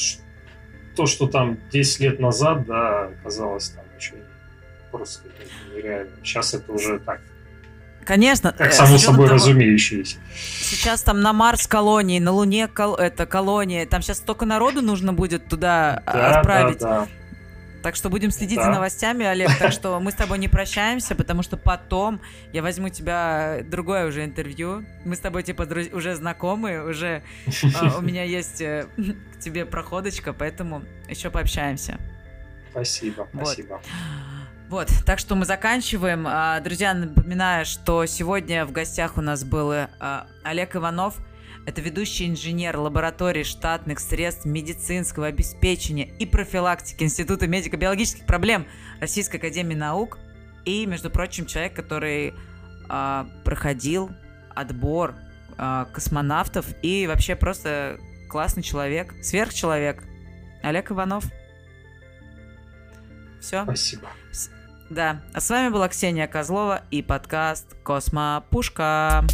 то, 0.97 1.07
что 1.07 1.29
там 1.29 1.59
10 1.71 2.01
лет 2.01 2.19
назад, 2.19 2.67
да, 2.67 3.13
казалось 3.23 3.69
там 3.71 3.85
еще 3.97 4.15
просто 4.91 5.29
нереально. 5.73 6.17
Сейчас 6.25 6.53
это 6.53 6.73
уже 6.73 6.99
так 6.99 7.21
Конечно. 8.07 8.53
Как 8.53 8.73
само 8.73 8.99
собой 8.99 9.27
того, 9.27 9.35
разумеющееся. 9.35 10.17
Сейчас 10.61 11.03
там 11.03 11.21
на 11.21 11.33
Марс 11.33 11.67
колонии, 11.67 12.21
на 12.21 12.31
Луне 12.31 12.69
кол, 12.69 12.95
это 12.95 13.27
колония. 13.27 13.85
Там 13.85 14.01
сейчас 14.01 14.19
столько 14.19 14.47
народу 14.47 14.81
нужно 14.81 15.13
будет 15.13 15.49
туда 15.49 16.03
а, 16.07 16.13
да, 16.13 16.39
отправить. 16.39 16.79
Да, 16.79 17.01
да. 17.01 17.09
Так 17.83 17.97
что 17.97 18.09
будем 18.09 18.31
следить 18.31 18.59
да. 18.59 18.65
за 18.65 18.71
новостями, 18.71 19.27
Олег. 19.27 19.51
Так 19.59 19.73
что 19.73 19.99
мы 19.99 20.13
с 20.13 20.15
тобой 20.15 20.39
не 20.39 20.49
прощаемся, 20.49 21.17
потому 21.17 21.43
что 21.43 21.57
потом 21.57 22.21
я 22.53 22.63
возьму 22.63 22.89
тебя 22.91 23.59
другое 23.65 24.07
уже 24.07 24.25
интервью. 24.25 24.85
Мы 25.05 25.17
с 25.17 25.21
тобой 25.21 25.43
типа 25.43 25.69
уже 25.93 26.15
знакомы, 26.15 26.85
уже 26.89 27.23
а, 27.75 27.99
у 27.99 28.03
меня 28.03 28.23
есть 28.39 28.61
э, 28.61 28.87
к 29.35 29.41
тебе 29.41 29.67
проходочка, 29.67 30.33
поэтому 30.33 30.85
еще 31.09 31.31
пообщаемся. 31.31 31.99
Спасибо, 32.71 33.29
спасибо. 33.35 33.81
Вот, 34.69 34.91
так 35.05 35.21
что 35.21 35.37
мы 35.37 35.45
заканчиваем. 35.45 36.27
А, 36.27 36.59
друзья, 36.59 36.93
напоминаю, 36.93 37.65
что 37.65 38.05
сегодня 38.07 38.67
в 38.67 38.73
гостях 38.73 39.17
у 39.17 39.21
нас 39.21 39.45
был 39.45 39.71
а, 39.73 40.27
Олег 40.43 40.75
Иванов. 40.75 41.19
Это 41.67 41.81
ведущий 41.81 42.29
инженер 42.29 42.77
лаборатории 42.77 43.45
штатных 43.45 44.01
средств 44.01 44.45
медицинского 44.45 45.29
обеспечения 45.29 46.09
и 46.19 46.27
профилактики 46.27 47.05
Института 47.05 47.47
медико-биологических 47.47 48.27
проблем 48.27 48.67
Российской 49.01 49.37
Академии 49.37 49.77
Наук. 49.77 50.19
И, 50.65 50.85
между 50.85 51.11
прочим, 51.11 51.47
человек, 51.47 51.75
который 51.75 52.35
а, 52.89 53.29
проходил 53.45 54.11
отбор 54.55 55.15
космонавтов 55.57 56.67
и 56.83 57.07
вообще 57.07 57.35
просто 57.35 57.99
классный 58.29 58.63
человек, 58.63 59.15
сверхчеловек. 59.23 60.03
Олег 60.63 60.91
Иванов. 60.91 61.25
Все. 63.41 63.63
Спасибо. 63.63 64.09
Да, 64.89 65.21
а 65.35 65.41
с 65.41 65.51
вами 65.51 65.71
была 65.71 65.89
Ксения 65.89 66.29
Козлова 66.29 66.83
и 66.93 67.03
подкаст 67.03 67.67
«Космопушка». 67.83 69.25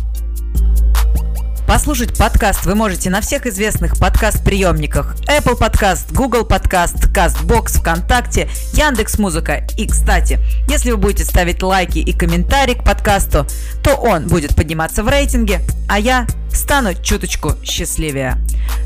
Послушать 1.68 2.16
подкаст 2.16 2.64
вы 2.64 2.74
можете 2.74 3.10
на 3.10 3.20
всех 3.20 3.46
известных 3.46 3.98
подкаст-приемниках 3.98 5.14
Apple 5.26 5.58
Podcast, 5.58 6.12
Google 6.14 6.46
Podcast, 6.46 7.12
CastBox, 7.12 7.80
ВКонтакте, 7.80 8.48
Яндекс 8.72 9.18
Музыка. 9.18 9.66
И, 9.76 9.86
кстати, 9.86 10.38
если 10.68 10.90
вы 10.90 10.96
будете 10.96 11.24
ставить 11.24 11.62
лайки 11.62 11.98
и 11.98 12.12
комментарии 12.12 12.74
к 12.74 12.84
подкасту, 12.84 13.46
то 13.82 13.94
он 13.94 14.28
будет 14.28 14.56
подниматься 14.56 15.02
в 15.02 15.08
рейтинге, 15.08 15.60
а 15.88 15.98
я 15.98 16.26
стану 16.50 16.94
чуточку 16.94 17.52
счастливее. 17.62 18.36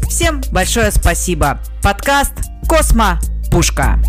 Всем 0.08 0.42
большое 0.52 0.90
спасибо. 0.90 1.60
Подкаст 1.82 2.32
«Космо 2.68 3.20
Пушка». 3.50 4.00